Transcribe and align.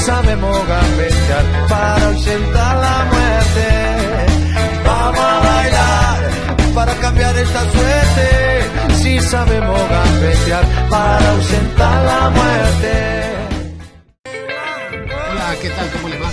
Sabemos 0.00 0.66
gambetear 0.66 1.44
para 1.68 2.06
ausentar 2.06 2.76
la 2.76 3.04
muerte. 3.12 3.68
Vamos 4.84 5.20
a 5.20 5.38
bailar 5.40 6.30
para 6.74 6.94
cambiar 6.94 7.36
esta 7.36 7.60
suerte. 7.70 8.94
Si 9.02 9.20
sabemos 9.20 9.80
gambetear 9.88 10.64
para 10.88 11.30
ausentar 11.30 12.04
la 12.04 12.30
muerte. 12.30 12.92
Hola, 15.30 15.54
¿qué 15.60 15.70
tal? 15.70 15.90
¿Cómo 15.90 16.08
les 16.08 16.22
va? 16.22 16.30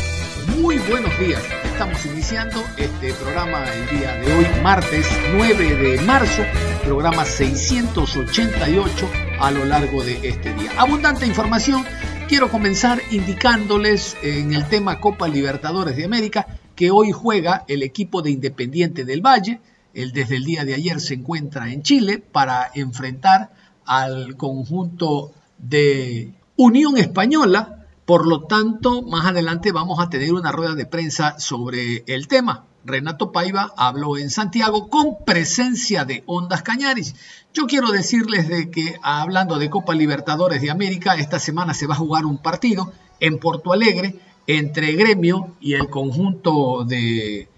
Muy 0.58 0.78
buenos 0.80 1.20
días. 1.20 1.42
Estamos 1.66 2.04
iniciando 2.06 2.64
este 2.78 3.14
programa 3.14 3.64
el 3.72 4.00
día 4.00 4.14
de 4.14 4.34
hoy, 4.34 4.48
martes 4.64 5.08
9 5.36 5.76
de 5.76 6.02
marzo, 6.02 6.42
programa 6.84 7.24
688 7.24 9.12
a 9.40 9.52
lo 9.52 9.66
largo 9.66 10.04
de 10.04 10.14
este 10.28 10.54
día. 10.56 10.72
Abundante 10.78 11.28
información 11.28 11.86
Quiero 12.28 12.52
comenzar 12.52 13.02
indicándoles 13.12 14.18
en 14.22 14.54
el 14.54 14.68
tema 14.68 15.00
Copa 15.00 15.30
Libertadores 15.30 15.96
de 15.96 16.04
América 16.04 16.46
que 16.76 16.92
hoy 16.92 17.14
juega 17.14 17.64
el 17.70 17.84
equipo 17.84 18.22
de 18.22 18.32
Independiente 18.32 19.06
del 19.06 19.26
Valle. 19.26 19.62
El 19.94 20.12
desde 20.12 20.36
el 20.36 20.44
día 20.44 20.66
de 20.66 20.74
ayer 20.74 21.00
se 21.00 21.14
encuentra 21.14 21.72
en 21.72 21.84
Chile 21.84 22.20
para 22.20 22.70
enfrentar 22.76 23.52
al 23.86 24.36
conjunto 24.36 25.32
de 25.58 26.34
Unión 26.58 26.98
Española. 26.98 27.86
Por 28.06 28.28
lo 28.28 28.42
tanto, 28.42 29.04
más 29.04 29.26
adelante 29.26 29.72
vamos 29.72 30.02
a 30.02 30.10
tener 30.10 30.34
una 30.34 30.52
rueda 30.52 30.76
de 30.76 30.86
prensa 30.86 31.40
sobre 31.40 32.04
el 32.08 32.28
tema. 32.28 32.66
Renato 32.88 33.34
Paiva 33.34 33.74
habló 33.76 34.18
en 34.18 34.30
Santiago 34.30 34.90
con 34.90 35.26
presencia 35.26 36.06
de 36.06 36.24
Ondas 36.26 36.64
Cañaris. 36.64 37.16
Yo 37.54 37.68
quiero 37.68 37.92
decirles 37.92 38.48
de 38.48 38.72
que 38.72 38.98
hablando 39.04 39.60
de 39.60 39.70
Copa 39.70 39.94
Libertadores 39.94 40.62
de 40.62 40.72
América, 40.72 41.16
esta 41.16 41.38
semana 41.38 41.74
se 41.74 41.86
va 41.86 41.96
a 41.96 41.98
jugar 41.98 42.26
un 42.26 42.38
partido 42.38 42.94
en 43.20 43.40
Porto 43.40 43.74
Alegre 43.74 44.16
entre 44.48 44.94
Gremio 44.94 45.54
y 45.60 45.74
el 45.74 45.90
conjunto 45.90 46.86
de 46.86 47.50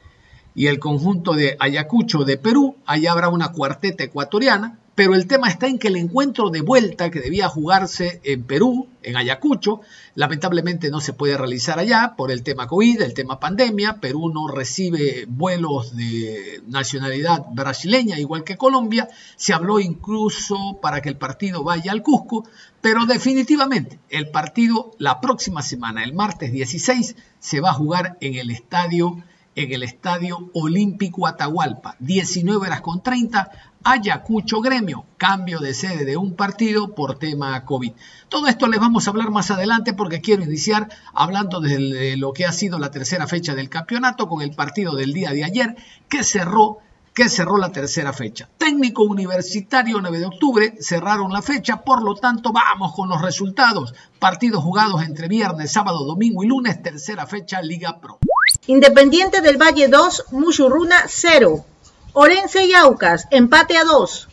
y 0.55 0.65
el 0.65 0.79
conjunto 0.79 1.35
de 1.35 1.55
Ayacucho 1.59 2.23
de 2.23 2.37
Perú. 2.37 2.75
Allá 2.87 3.11
habrá 3.11 3.29
una 3.29 3.51
cuarteta 3.51 4.03
ecuatoriana 4.03 4.78
pero 4.99 5.15
el 5.15 5.27
tema 5.27 5.47
está 5.47 5.67
en 5.67 5.79
que 5.79 5.87
el 5.87 5.95
encuentro 5.95 6.49
de 6.49 6.59
vuelta 6.59 7.09
que 7.09 7.21
debía 7.21 7.47
jugarse 7.47 8.19
en 8.25 8.43
Perú, 8.43 8.89
en 9.01 9.15
Ayacucho, 9.15 9.79
lamentablemente 10.13 10.89
no 10.89 10.99
se 10.99 11.13
puede 11.13 11.37
realizar 11.37 11.79
allá 11.79 12.15
por 12.17 12.31
el 12.31 12.43
tema 12.43 12.67
COVID, 12.67 13.01
el 13.01 13.13
tema 13.13 13.39
pandemia. 13.39 14.01
Perú 14.01 14.29
no 14.29 14.49
recibe 14.49 15.23
vuelos 15.29 15.95
de 15.95 16.61
nacionalidad 16.67 17.45
brasileña, 17.53 18.19
igual 18.19 18.43
que 18.43 18.57
Colombia. 18.57 19.07
Se 19.37 19.53
habló 19.53 19.79
incluso 19.79 20.79
para 20.81 21.01
que 21.01 21.07
el 21.07 21.15
partido 21.15 21.63
vaya 21.63 21.93
al 21.93 22.03
Cusco, 22.03 22.45
pero 22.81 23.05
definitivamente 23.05 23.99
el 24.09 24.31
partido 24.31 24.91
la 24.97 25.21
próxima 25.21 25.61
semana, 25.61 26.03
el 26.03 26.11
martes 26.11 26.51
16, 26.51 27.15
se 27.39 27.61
va 27.61 27.69
a 27.69 27.73
jugar 27.73 28.17
en 28.19 28.35
el 28.35 28.51
estadio 28.51 29.23
en 29.63 29.73
el 29.73 29.83
Estadio 29.83 30.49
Olímpico 30.53 31.27
Atahualpa, 31.27 31.97
19 31.99 32.67
horas 32.67 32.81
con 32.81 33.03
30, 33.03 33.51
Ayacucho 33.83 34.61
Gremio, 34.61 35.05
cambio 35.17 35.59
de 35.59 35.73
sede 35.73 36.05
de 36.05 36.15
un 36.15 36.35
partido 36.35 36.95
por 36.95 37.19
tema 37.19 37.65
COVID. 37.65 37.91
Todo 38.29 38.47
esto 38.47 38.67
les 38.67 38.79
vamos 38.79 39.05
a 39.05 39.11
hablar 39.11 39.31
más 39.31 39.51
adelante 39.51 39.93
porque 39.93 40.21
quiero 40.21 40.43
iniciar 40.43 40.89
hablando 41.13 41.59
de 41.59 42.15
lo 42.15 42.31
que 42.31 42.45
ha 42.45 42.53
sido 42.53 42.79
la 42.79 42.91
tercera 42.91 43.27
fecha 43.27 43.53
del 43.53 43.69
campeonato 43.69 44.29
con 44.29 44.41
el 44.41 44.51
partido 44.51 44.95
del 44.95 45.13
día 45.13 45.31
de 45.31 45.43
ayer 45.43 45.75
que 46.07 46.23
cerró 46.23 46.79
que 47.13 47.27
cerró 47.27 47.57
la 47.57 47.73
tercera 47.73 48.13
fecha. 48.13 48.47
Técnico 48.57 49.03
Universitario 49.03 49.99
9 49.99 50.19
de 50.19 50.25
octubre 50.25 50.75
cerraron 50.79 51.33
la 51.33 51.41
fecha, 51.41 51.81
por 51.81 52.01
lo 52.01 52.15
tanto 52.15 52.53
vamos 52.53 52.93
con 52.93 53.09
los 53.09 53.21
resultados. 53.21 53.93
Partidos 54.19 54.63
jugados 54.63 55.03
entre 55.03 55.27
viernes, 55.27 55.73
sábado, 55.73 56.05
domingo 56.05 56.45
y 56.45 56.47
lunes, 56.47 56.81
tercera 56.81 57.27
fecha 57.27 57.61
Liga 57.61 57.99
Pro. 57.99 58.19
Independiente 58.69 59.41
del 59.41 59.57
Valle 59.57 59.87
2, 59.87 60.25
Muchurruna 60.29 61.05
0. 61.07 61.65
Orense 62.13 62.65
y 62.65 62.73
Aucas, 62.75 63.25
empate 63.31 63.75
a 63.79 63.83
2. 63.83 64.27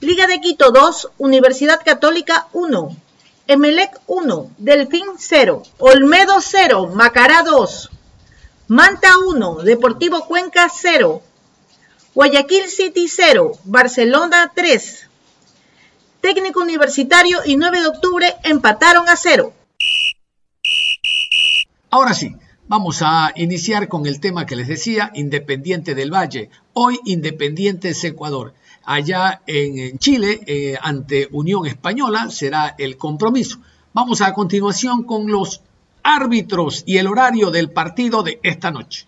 Liga 0.00 0.26
de 0.26 0.40
Quito 0.40 0.70
2, 0.70 1.10
Universidad 1.18 1.82
Católica 1.84 2.46
1. 2.54 2.96
Emelec 3.46 4.00
1, 4.06 4.52
Delfín 4.56 5.04
0. 5.18 5.62
Olmedo 5.76 6.40
0, 6.40 6.92
Macará 6.94 7.42
2. 7.42 7.90
Manta 8.68 9.18
1, 9.18 9.56
Deportivo 9.56 10.24
Cuenca 10.24 10.70
0. 10.74 11.22
Guayaquil 12.14 12.68
City 12.68 13.06
0, 13.06 13.52
Barcelona 13.64 14.50
3. 14.54 15.08
Técnico 16.22 16.60
Universitario 16.60 17.40
y 17.44 17.58
9 17.58 17.82
de 17.82 17.86
octubre 17.88 18.34
empataron 18.44 19.10
a 19.10 19.16
0. 19.16 19.52
Ahora 21.90 22.14
sí, 22.14 22.34
Vamos 22.66 23.02
a 23.02 23.30
iniciar 23.36 23.88
con 23.88 24.06
el 24.06 24.20
tema 24.20 24.46
que 24.46 24.56
les 24.56 24.68
decía, 24.68 25.10
Independiente 25.14 25.94
del 25.94 26.10
Valle. 26.10 26.48
Hoy 26.72 26.98
Independiente 27.04 27.90
es 27.90 28.02
Ecuador. 28.04 28.54
Allá 28.84 29.42
en 29.46 29.98
Chile, 29.98 30.40
eh, 30.46 30.78
ante 30.80 31.28
Unión 31.30 31.66
Española, 31.66 32.30
será 32.30 32.74
el 32.78 32.96
compromiso. 32.96 33.58
Vamos 33.92 34.22
a 34.22 34.32
continuación 34.32 35.02
con 35.02 35.30
los 35.30 35.60
árbitros 36.02 36.84
y 36.86 36.96
el 36.96 37.06
horario 37.06 37.50
del 37.50 37.70
partido 37.70 38.22
de 38.22 38.40
esta 38.42 38.70
noche. 38.70 39.04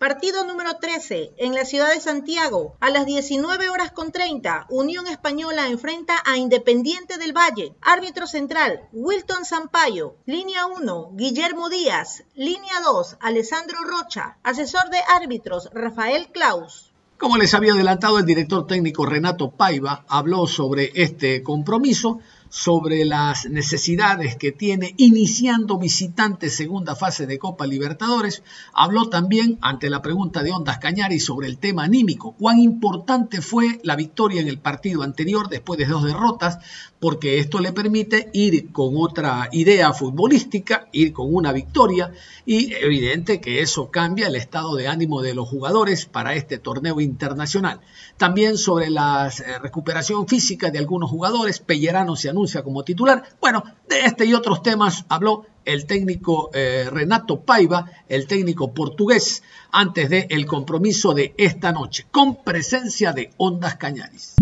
Partido 0.00 0.46
número 0.46 0.76
13 0.80 1.34
en 1.36 1.54
la 1.54 1.66
ciudad 1.66 1.92
de 1.92 2.00
Santiago. 2.00 2.74
A 2.80 2.88
las 2.88 3.04
19 3.04 3.68
horas 3.68 3.92
con 3.92 4.12
30, 4.12 4.64
Unión 4.70 5.06
Española 5.06 5.68
enfrenta 5.68 6.14
a 6.24 6.38
Independiente 6.38 7.18
del 7.18 7.36
Valle. 7.36 7.74
Árbitro 7.82 8.26
central, 8.26 8.88
Wilton 8.94 9.44
Sampaio. 9.44 10.16
Línea 10.24 10.64
1, 10.64 11.10
Guillermo 11.16 11.68
Díaz. 11.68 12.24
Línea 12.34 12.80
2, 12.82 13.18
Alessandro 13.20 13.76
Rocha. 13.84 14.38
Asesor 14.42 14.88
de 14.88 15.00
árbitros, 15.14 15.68
Rafael 15.74 16.28
Klaus. 16.32 16.90
Como 17.18 17.36
les 17.36 17.52
había 17.52 17.74
adelantado, 17.74 18.18
el 18.18 18.24
director 18.24 18.66
técnico 18.66 19.04
Renato 19.04 19.50
Paiva 19.50 20.06
habló 20.08 20.46
sobre 20.46 20.92
este 20.94 21.42
compromiso 21.42 22.20
sobre 22.50 23.04
las 23.04 23.48
necesidades 23.48 24.36
que 24.36 24.50
tiene 24.50 24.94
iniciando 24.98 25.78
visitante 25.78 26.50
segunda 26.50 26.96
fase 26.96 27.26
de 27.26 27.38
Copa 27.38 27.66
Libertadores. 27.66 28.42
Habló 28.74 29.08
también 29.08 29.56
ante 29.62 29.88
la 29.88 30.02
pregunta 30.02 30.42
de 30.42 30.50
Ondas 30.50 30.78
Cañari 30.78 31.20
sobre 31.20 31.46
el 31.46 31.58
tema 31.58 31.84
anímico, 31.84 32.34
cuán 32.38 32.58
importante 32.58 33.40
fue 33.40 33.80
la 33.84 33.94
victoria 33.94 34.40
en 34.40 34.48
el 34.48 34.58
partido 34.58 35.04
anterior 35.04 35.48
después 35.48 35.78
de 35.78 35.86
dos 35.86 36.04
derrotas, 36.04 36.58
porque 36.98 37.38
esto 37.38 37.60
le 37.60 37.72
permite 37.72 38.30
ir 38.34 38.72
con 38.72 38.94
otra 38.96 39.48
idea 39.52 39.92
futbolística, 39.92 40.88
ir 40.92 41.12
con 41.12 41.32
una 41.32 41.52
victoria 41.52 42.12
y 42.44 42.74
evidente 42.74 43.40
que 43.40 43.62
eso 43.62 43.90
cambia 43.90 44.26
el 44.26 44.34
estado 44.34 44.74
de 44.74 44.88
ánimo 44.88 45.22
de 45.22 45.34
los 45.34 45.48
jugadores 45.48 46.06
para 46.06 46.34
este 46.34 46.58
torneo 46.58 47.00
internacional. 47.00 47.80
También 48.16 48.58
sobre 48.58 48.90
la 48.90 49.28
eh, 49.28 49.58
recuperación 49.60 50.26
física 50.26 50.70
de 50.70 50.78
algunos 50.78 51.10
jugadores, 51.10 51.60
Pellerano 51.60 52.16
se 52.16 52.28
anuncia 52.40 52.62
como 52.62 52.82
titular. 52.82 53.22
Bueno, 53.40 53.62
de 53.86 54.00
este 54.00 54.24
y 54.24 54.32
otros 54.32 54.62
temas 54.62 55.04
habló 55.08 55.46
el 55.64 55.84
técnico 55.84 56.50
eh, 56.54 56.86
Renato 56.90 57.42
Paiva, 57.42 57.90
el 58.08 58.26
técnico 58.26 58.72
portugués, 58.72 59.42
antes 59.70 60.08
del 60.08 60.46
compromiso 60.46 61.12
de 61.12 61.34
esta 61.36 61.70
noche, 61.70 62.06
con 62.10 62.42
presencia 62.42 63.12
de 63.12 63.30
Ondas 63.36 63.76
Cañaris. 63.76 64.36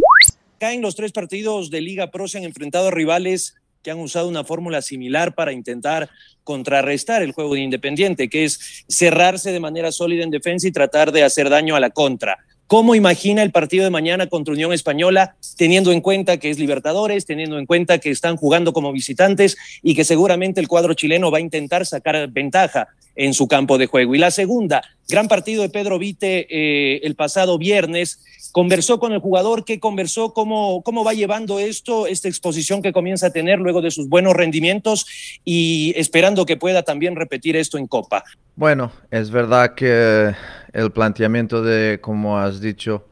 Acá 0.57 0.73
en 0.73 0.81
los 0.81 0.95
tres 0.95 1.11
partidos 1.11 1.71
de 1.71 1.81
Liga 1.81 2.11
Pro 2.11 2.29
se 2.29 2.39
han 2.39 2.45
enfrentado 2.45 2.89
a 2.89 2.91
rivales 2.93 3.57
que 3.83 3.91
han 3.91 3.99
usado 3.99 4.29
una 4.29 4.45
fórmula 4.45 4.81
similar 4.81 5.35
para 5.35 5.53
intentar 5.53 6.09
contrarrestar 6.45 7.23
el 7.23 7.33
juego 7.33 7.55
de 7.55 7.61
Independiente, 7.61 8.29
que 8.29 8.45
es 8.45 8.85
cerrarse 8.89 9.53
de 9.53 9.61
manera 9.61 9.91
sólida 9.93 10.23
en 10.23 10.31
defensa 10.31 10.69
y 10.69 10.73
tratar 10.73 11.11
de 11.11 11.25
hacer 11.25 11.51
daño 11.51 11.75
a 11.75 11.81
la 11.81 11.91
contra. 11.91 12.39
¿Cómo 12.69 12.95
imagina 12.95 13.43
el 13.43 13.51
partido 13.51 13.85
de 13.85 13.91
mañana 13.91 14.27
contra 14.27 14.53
Unión 14.53 14.75
Española, 14.75 15.37
teniendo 15.57 15.91
en 15.91 16.03
cuenta 16.03 16.37
que 16.37 16.51
es 16.51 16.59
Libertadores, 16.59 17.25
teniendo 17.25 17.59
en 17.59 17.65
cuenta 17.65 17.97
que 17.97 18.11
están 18.11 18.37
jugando 18.37 18.75
como 18.75 18.93
visitantes 18.93 19.57
y 19.83 19.95
que 19.95 20.05
seguramente 20.05 20.61
el 20.61 20.69
cuadro 20.69 20.93
chileno 20.93 21.31
va 21.31 21.39
a 21.39 21.41
intentar 21.41 21.87
sacar 21.87 22.29
ventaja 22.29 22.89
en 23.17 23.33
su 23.33 23.49
campo 23.49 23.79
de 23.79 23.87
juego? 23.87 24.15
Y 24.15 24.19
la 24.19 24.31
segunda, 24.31 24.83
gran 25.09 25.29
partido 25.29 25.63
de 25.63 25.71
Pedro 25.71 25.99
Vite 25.99 26.47
eh, 26.51 27.01
el 27.05 27.15
pasado 27.15 27.57
viernes. 27.57 28.21
Conversó 28.53 29.01
con 29.01 29.15
el 29.15 29.21
jugador, 29.21 29.65
¿qué 29.65 29.81
conversó? 29.81 30.35
¿Cómo, 30.35 30.83
¿Cómo 30.83 31.05
va 31.05 31.15
llevando 31.15 31.59
esto, 31.61 32.07
esta 32.07 32.29
exposición 32.29 32.83
que 32.83 32.93
comienza 32.93 33.29
a 33.29 33.33
tener 33.33 33.61
luego 33.61 33.81
de 33.81 33.91
sus 33.91 34.11
buenos 34.11 34.35
rendimientos 34.35 35.07
y 35.43 35.95
esperando 35.97 36.45
que 36.45 36.59
pueda 36.59 36.83
también 36.83 37.17
repetir 37.17 37.57
esto 37.57 37.79
en 37.79 37.87
Copa? 37.87 38.25
Bueno, 38.59 38.91
es 39.13 39.31
verdad 39.31 39.77
que 39.77 40.35
el 40.73 40.91
planteamiento 40.91 41.63
de, 41.63 42.01
como 42.01 42.41
has 42.41 42.61
dicho, 42.61 43.07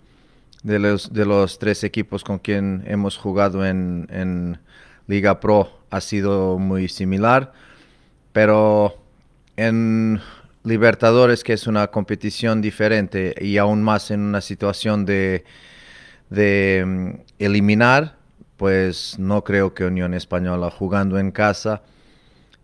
de 0.65 0.81
los, 0.81 1.13
de 1.13 1.25
los 1.25 1.61
tres 1.61 1.85
equipos 1.85 2.25
con 2.25 2.41
quien 2.41 2.83
hemos 2.85 3.17
jugado 3.17 3.65
en, 3.65 4.59
Liga 5.07 5.39
Pro 5.39 5.71
ha 5.89 6.01
sido 6.01 6.59
muy 6.59 6.89
similar, 6.89 7.53
pero 8.33 8.97
en 9.57 10.21
Libertadores, 10.65 11.45
que 11.45 11.53
es 11.53 11.69
una 11.69 11.87
competición 11.93 12.61
diferente 12.61 13.33
y 13.41 13.59
aún 13.59 13.85
más 13.85 14.11
en 14.11 14.23
una 14.23 14.41
situación 14.41 15.07
de, 15.07 15.45
de 16.29 16.83
mm, 16.85 17.11
eliminar, 17.39 18.17
pues 18.57 19.17
no 19.21 19.45
creo 19.45 19.75
que 19.75 19.85
Unión 19.85 20.13
Española 20.13 20.73
jugando 20.73 21.21
en 21.21 21.31
casa 21.31 21.83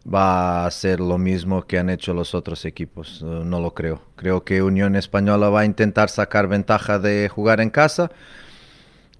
va 0.06 0.62
a 0.62 0.66
hacer 0.66 1.00
lo 1.00 1.18
mismo 1.18 1.62
que 1.66 1.78
han 1.78 1.90
hecho 1.90 2.14
los 2.14 2.34
otros 2.34 2.64
equipos. 2.64 3.22
Uh, 3.22 3.44
no 3.44 3.60
lo 3.60 3.74
creo. 3.74 4.02
Creo 4.16 4.44
que 4.44 4.62
Unión 4.62 4.96
Española 4.96 5.48
va 5.48 5.60
a 5.60 5.64
intentar 5.64 6.08
sacar 6.08 6.48
ventaja 6.48 6.98
de 6.98 7.28
jugar 7.28 7.60
en 7.60 7.70
casa 7.70 8.10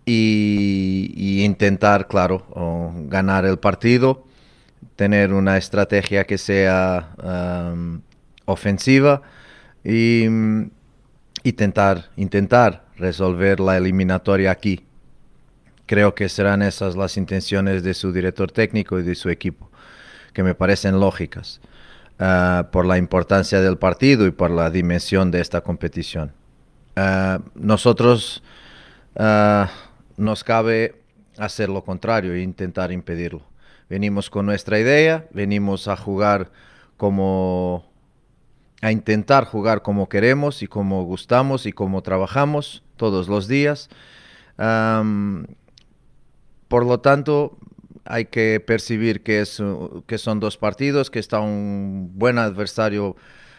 y, 0.05 1.43
intentar, 1.45 2.09
claro, 2.09 2.45
ganar 3.09 3.45
el 3.45 3.59
partido, 3.59 4.27
tener 4.97 5.33
una 5.33 5.57
estrategia 5.57 6.25
que 6.25 6.39
sea 6.39 7.15
ofensiva 8.45 9.23
y 9.85 10.25
intentar, 11.45 12.11
intentar 12.17 12.85
resolver 12.97 13.61
la 13.61 13.77
eliminatoria 13.77 14.51
aquí. 14.51 14.85
Creo 15.87 16.15
que 16.17 16.29
serán 16.29 16.63
esas 16.63 16.97
las 16.97 17.17
intenciones 17.17 17.85
de 17.85 17.95
su 17.95 18.13
director 18.13 18.51
técnico 18.51 18.99
y 18.99 19.05
de 19.05 19.15
su 19.15 19.31
equipo 19.31 19.72
que 20.33 20.43
me 20.43 20.55
parecen 20.55 21.01
lógicas 21.01 21.61
uh, 22.21 22.71
por 22.71 22.87
la 22.87 22.99
importancia 22.99 23.61
del 23.61 23.79
partido 23.79 24.27
y 24.27 24.31
por 24.31 24.51
la 24.51 24.71
dimensión 24.71 25.31
de 25.31 25.41
esta 25.41 25.61
competición. 25.61 26.33
Uh, 26.97 27.43
nosotros 27.55 28.43
uh, 29.17 29.65
nos 30.17 30.45
cabe 30.45 31.03
hacer 31.39 31.69
lo 31.69 31.85
contrario 31.85 32.35
e 32.35 32.43
intentar 32.43 32.93
impedirlo. 32.93 33.43
Venimos 33.89 34.31
con 34.31 34.47
nuestra 34.47 34.79
idea, 34.79 35.27
venimos 35.33 35.89
a 35.89 35.97
jugar 35.97 36.51
como 36.97 37.91
a 38.81 38.91
intentar 38.91 39.45
jugar 39.45 39.83
como 39.83 40.09
queremos 40.09 40.63
y 40.63 40.67
como 40.67 41.05
gustamos 41.05 41.67
y 41.67 41.73
como 41.73 42.03
trabajamos 42.03 42.83
todos 42.97 43.29
los 43.29 43.47
días. 43.47 43.91
Por 44.57 45.47
lo 46.87 47.01
tanto, 47.01 47.59
hay 48.05 48.27
que 48.27 48.61
percibir 48.61 49.23
que, 49.23 49.41
es, 49.41 49.63
que 50.07 50.19
son 50.19 50.41
dos 50.41 50.57
partidos, 50.57 51.11
que 51.11 51.19
está 51.19 51.41
un 51.41 52.11
buen 52.15 52.39
adversario 52.39 53.17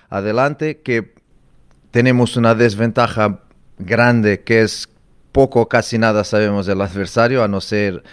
adelante, 0.09 0.81
que 0.81 1.13
tenemos 1.91 2.37
una 2.37 2.55
desventaja 2.55 3.41
grande 3.77 4.41
que 4.41 4.61
es 4.61 4.89
poco, 5.31 5.67
casi 5.67 5.97
nada 5.97 6.23
sabemos 6.23 6.65
del 6.65 6.81
adversario, 6.81 7.43
a 7.43 7.47
no 7.47 7.61
ser 7.61 8.03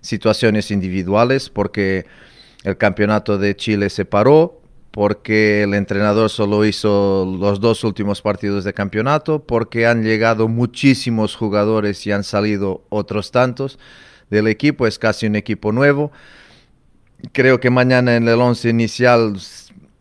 situaciones 0.00 0.70
individuales, 0.70 1.50
porque 1.50 2.06
el 2.64 2.76
campeonato 2.76 3.38
de 3.38 3.56
Chile 3.56 3.90
se 3.90 4.04
paró, 4.04 4.60
porque 4.90 5.62
el 5.62 5.74
entrenador 5.74 6.30
solo 6.30 6.64
hizo 6.64 7.36
los 7.38 7.60
dos 7.60 7.84
últimos 7.84 8.22
partidos 8.22 8.64
de 8.64 8.72
campeonato, 8.72 9.44
porque 9.44 9.86
han 9.86 10.02
llegado 10.02 10.48
muchísimos 10.48 11.36
jugadores 11.36 12.06
y 12.06 12.12
han 12.12 12.24
salido 12.24 12.84
otros 12.88 13.30
tantos 13.30 13.78
del 14.30 14.46
equipo, 14.46 14.86
es 14.86 14.98
casi 14.98 15.26
un 15.26 15.36
equipo 15.36 15.72
nuevo. 15.72 16.12
Creo 17.32 17.60
que 17.60 17.68
mañana 17.68 18.16
en 18.16 18.28
el 18.28 18.40
11 18.40 18.70
inicial 18.70 19.36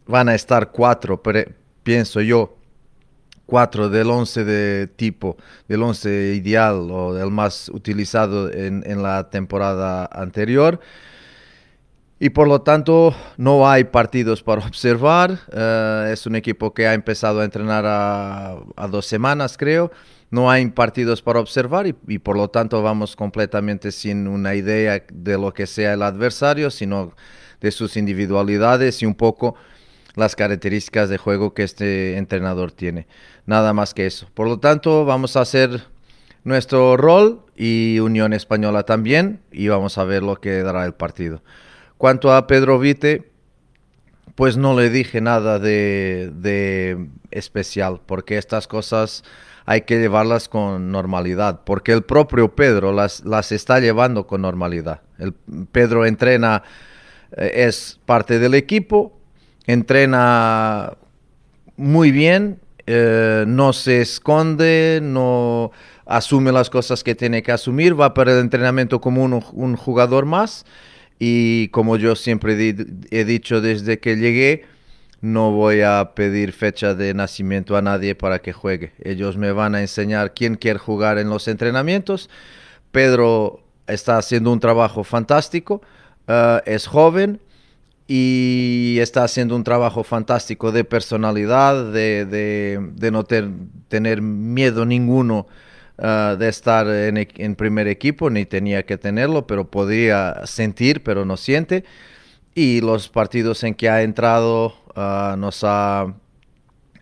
van 0.08 0.30
a 0.30 0.36
estar 0.36 0.72
cuatro, 0.72 1.22
pienso 1.84 2.22
yo, 2.22 2.56
cuatro 3.46 3.90
del 3.90 4.10
11 4.10 4.46
de 4.46 4.88
tipo, 4.88 5.36
del 5.68 5.84
11 5.84 6.36
ideal 6.36 6.90
o 6.92 7.14
del 7.14 7.32
más 7.32 7.70
utilizado 7.70 8.52
en, 8.52 9.04
la 9.04 9.30
temporada 9.30 10.08
anterior. 10.12 10.80
Y 12.22 12.30
por 12.32 12.48
lo 12.48 12.62
tanto 12.62 13.16
no 13.38 13.70
hay 13.70 13.86
partidos 13.86 14.44
para 14.44 14.66
observar. 14.66 15.40
Eh, 15.52 16.12
es 16.14 16.26
un 16.26 16.36
equipo 16.36 16.74
que 16.74 16.86
ha 16.88 16.94
empezado 16.94 17.40
a 17.40 17.46
entrenar 17.46 17.86
a 17.86 18.88
dos 18.90 19.06
semanas, 19.06 19.58
creo 19.58 19.92
no 20.32 20.52
hay 20.52 20.68
partidos 20.68 21.22
para 21.22 21.40
observar 21.40 21.88
y, 21.88 22.20
por 22.20 22.38
lo 22.38 22.50
tanto 22.50 22.82
vamos 22.84 23.16
completamente 23.16 23.92
sin 23.92 24.28
una 24.28 24.56
idea 24.56 25.04
de 25.12 25.38
lo 25.38 25.54
que 25.54 25.66
sea 25.66 25.94
el 25.94 26.04
adversario, 26.04 26.70
sino 26.70 27.14
de 27.62 27.72
sus 27.72 27.98
individualidades 27.98 29.02
y 29.02 29.06
un 29.06 29.16
poco 29.16 29.56
las 30.16 30.36
características 30.36 31.10
de 31.10 31.18
juego 31.18 31.54
que 31.54 31.64
este 31.64 32.18
entrenador 32.18 32.72
tiene. 32.72 33.08
Nada 33.46 33.74
más 33.74 33.94
que 33.94 34.06
eso. 34.06 34.30
Por 34.34 34.48
lo 34.48 34.60
tanto, 34.60 35.06
vamos 35.06 35.36
a 35.36 35.42
hacer 35.42 35.84
nuestro 36.44 36.96
rol 36.96 37.46
y 37.56 38.00
Unión 38.00 38.34
Española 38.34 38.84
también 38.84 39.42
y 39.52 39.68
vamos 39.68 39.98
a 39.98 40.04
ver 40.04 40.24
lo 40.24 40.40
que 40.40 40.62
dará 40.62 40.86
el 40.86 40.94
partido. 40.94 41.42
Cuanto 41.98 42.34
a 42.34 42.48
Pedro 42.48 42.80
Vite, 42.80 43.32
pues 44.36 44.58
no 44.58 44.80
le 44.80 44.90
dije 44.90 45.22
nada 45.22 45.60
de, 45.60 46.32
de 46.34 47.10
especial 47.32 48.00
porque 48.06 48.38
estas 48.38 48.68
cosas 48.68 49.24
hay 49.70 49.82
que 49.82 50.00
llevarlas 50.00 50.50
con 50.50 50.92
normalidad, 50.92 51.62
porque 51.64 51.92
el 51.92 52.02
propio 52.02 52.56
Pedro 52.56 52.92
las, 52.92 53.24
las 53.24 53.52
está 53.52 53.80
llevando 53.80 54.26
con 54.26 54.42
normalidad. 54.42 55.02
El 55.20 55.34
Pedro 55.72 56.08
entrena, 56.08 56.64
eh, 57.38 57.52
es 57.54 58.00
parte 58.08 58.40
del 58.40 58.56
equipo, 58.56 59.20
entrena 59.68 60.94
muy 61.78 62.10
bien, 62.10 62.60
eh, 62.88 63.46
no 63.48 63.72
se 63.72 64.02
esconde, 64.02 65.02
no 65.04 65.72
asume 66.08 66.52
las 66.52 66.72
cosas 66.72 67.04
que 67.04 67.14
tiene 67.14 67.44
que 67.44 67.52
asumir, 67.52 67.94
va 67.94 68.16
para 68.16 68.34
el 68.34 68.40
entrenamiento 68.40 69.00
como 69.00 69.24
un, 69.24 69.46
un 69.54 69.76
jugador 69.76 70.26
más 70.26 70.66
y 71.20 71.68
como 71.68 71.96
yo 71.96 72.16
siempre 72.16 72.76
he 73.12 73.24
dicho 73.24 73.62
desde 73.62 74.00
que 74.00 74.16
llegué, 74.16 74.66
no 75.22 75.52
voy 75.52 75.82
a 75.82 76.12
pedir 76.16 76.54
fecha 76.54 76.94
de 76.94 77.14
nacimiento 77.14 77.76
a 77.76 77.82
nadie 77.82 78.16
para 78.16 78.40
que 78.40 78.54
juegue. 78.54 78.94
Ellos 79.04 79.38
me 79.38 79.52
van 79.52 79.76
a 79.76 79.82
enseñar 79.82 80.34
quién 80.34 80.56
quiere 80.56 80.80
jugar 80.80 81.18
en 81.18 81.30
los 81.30 81.48
entrenamientos. 81.48 82.30
Pedro 82.92 83.62
está 83.88 84.18
haciendo 84.18 84.52
un 84.52 84.60
trabajo 84.60 85.04
fantástico, 85.04 85.82
eh, 86.28 86.62
es 86.66 86.88
joven 86.88 87.42
y 88.08 88.98
está 89.00 89.24
haciendo 89.24 89.56
un 89.56 89.64
trabajo 89.64 90.04
fantástico 90.04 90.72
de 90.72 90.84
personalidad, 90.84 91.92
de, 91.92 92.80
no 93.12 93.24
tener 93.24 94.22
miedo 94.22 94.86
ninguno 94.86 95.48
eh, 95.98 96.36
de 96.40 96.48
estar 96.48 96.88
en, 96.88 97.18
en 97.18 97.56
primer 97.56 97.88
equipo, 97.88 98.30
ni 98.30 98.46
tenía 98.46 98.84
que 98.84 98.98
tenerlo, 98.98 99.46
pero 99.46 99.70
podía 99.70 100.42
sentir, 100.46 101.04
pero 101.04 101.26
no 101.26 101.36
siente. 101.36 101.84
Y 102.60 102.82
los 102.82 103.08
partidos 103.08 103.64
en 103.64 103.74
que 103.74 103.90
ha 103.90 104.02
entrado 104.02 104.74
Ah, 105.02 105.36
nos 105.38 105.64
ha 105.64 106.14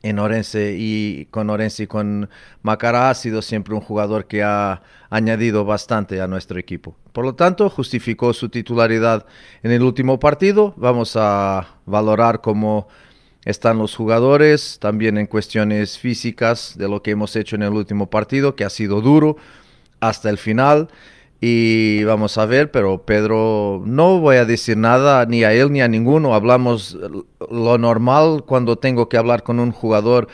en 0.03 0.19
Orense 0.19 0.75
y 0.77 1.25
con 1.31 1.49
Orense 1.49 1.83
y 1.83 1.87
con 1.87 2.29
Macará 2.61 3.09
ha 3.09 3.15
sido 3.15 3.41
siempre 3.41 3.73
un 3.73 3.81
jugador 3.81 4.27
que 4.27 4.43
ha 4.43 4.83
añadido 5.09 5.65
bastante 5.65 6.21
a 6.21 6.27
nuestro 6.27 6.59
equipo. 6.59 6.95
Por 7.11 7.25
lo 7.25 7.33
tanto, 7.33 7.71
justificó 7.71 8.33
su 8.33 8.49
titularidad 8.49 9.25
en 9.63 9.71
el 9.71 9.81
último 9.81 10.19
partido. 10.19 10.75
Vamos 10.77 11.15
a 11.15 11.67
valorar 11.87 12.41
cómo 12.41 12.87
están 13.45 13.79
los 13.79 13.95
jugadores, 13.95 14.77
también 14.79 15.17
en 15.17 15.25
cuestiones 15.25 15.97
físicas 15.97 16.77
de 16.77 16.87
lo 16.87 17.01
que 17.01 17.11
hemos 17.11 17.35
hecho 17.35 17.55
en 17.55 17.63
el 17.63 17.73
último 17.73 18.11
partido, 18.11 18.55
que 18.55 18.63
ha 18.63 18.69
sido 18.69 19.01
duro 19.01 19.37
hasta 20.01 20.29
el 20.29 20.37
final 20.37 20.89
y 21.39 22.03
vamos 22.03 22.37
a 22.39 22.45
ver, 22.47 22.71
pero 22.71 23.05
Pedro, 23.05 23.83
no 23.85 24.19
voy 24.19 24.37
a 24.37 24.45
decir 24.45 24.75
nada 24.75 25.25
ni 25.27 25.43
a 25.43 25.53
él 25.53 25.71
ni 25.71 25.81
a 25.81 25.87
ninguno. 25.87 26.33
Hablamos 26.33 26.97
lo 27.51 27.77
normal 27.77 28.43
cuando 28.45 28.77
tengo 28.77 29.07
que 29.07 29.17
hablar 29.17 29.43
con 29.43 29.59
un 29.59 29.71
jugador 29.71 30.27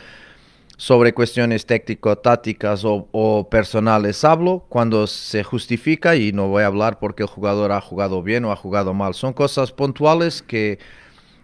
sobre 0.78 1.12
cuestiones 1.12 1.66
técnico-tácticas 1.66 2.84
o, 2.86 3.48
personales. 3.50 4.24
Hablo 4.24 4.64
cuando 4.70 5.06
se 5.06 5.44
justifica 5.44 6.16
y 6.16 6.32
no 6.32 6.48
voy 6.48 6.62
a 6.62 6.66
hablar 6.66 6.98
porque 6.98 7.22
el 7.22 7.28
jugador 7.28 7.72
ha 7.72 7.82
jugado 7.82 8.22
bien 8.22 8.46
o 8.46 8.52
ha 8.52 8.56
jugado 8.56 8.94
mal. 8.94 9.12
Son 9.12 9.34
cosas 9.34 9.72
puntuales 9.72 10.42
que, 10.42 10.78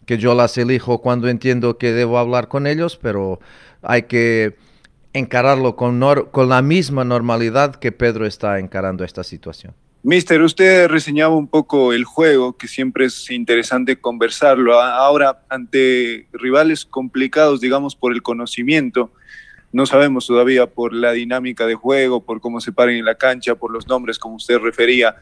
que 0.07 0.17
yo 0.17 0.35
las 0.35 0.57
elijo 0.57 1.03
cuando 1.03 1.29
entiendo 1.29 1.77
que 1.77 1.93
debo 1.93 2.19
hablar 2.19 2.49
con 2.49 2.67
ellos, 2.67 2.97
pero 3.01 3.41
hay 3.83 4.05
que 4.05 4.57
encararlo 5.13 5.77
con, 5.77 6.01
con 6.31 6.49
la 6.49 6.63
misma 6.63 7.05
normalidad 7.05 7.77
que 7.77 7.93
Pedro 7.93 8.27
está 8.27 8.59
encarando 8.59 9.05
esta 9.05 9.25
situación. 9.25 9.75
Mister, 10.03 10.41
usted 10.41 10.89
reseñaba 10.89 11.35
un 11.35 11.47
poco 11.47 11.93
el 11.93 12.05
juego, 12.05 12.57
que 12.57 12.69
siempre 12.69 13.05
es 13.05 13.31
interesante 13.31 14.01
conversarlo. 14.01 14.81
Ahora, 14.81 15.43
ante 15.51 16.27
rivales 16.33 16.87
complicados, 16.87 17.61
digamos, 17.61 17.97
por 17.97 18.15
el 18.15 18.23
conocimiento, 18.23 19.13
no 19.73 19.85
sabemos 19.85 20.27
todavía 20.27 20.67
por 20.67 20.95
la 20.95 21.13
dinámica 21.13 21.67
de 21.67 21.75
juego, 21.75 22.25
por 22.25 22.41
cómo 22.41 22.63
se 22.63 22.73
paren 22.73 22.97
en 22.97 23.05
la 23.05 23.17
cancha, 23.17 23.57
por 23.57 23.71
los 23.71 23.87
nombres, 23.89 24.19
como 24.19 24.37
usted 24.37 24.59
refería. 24.59 25.17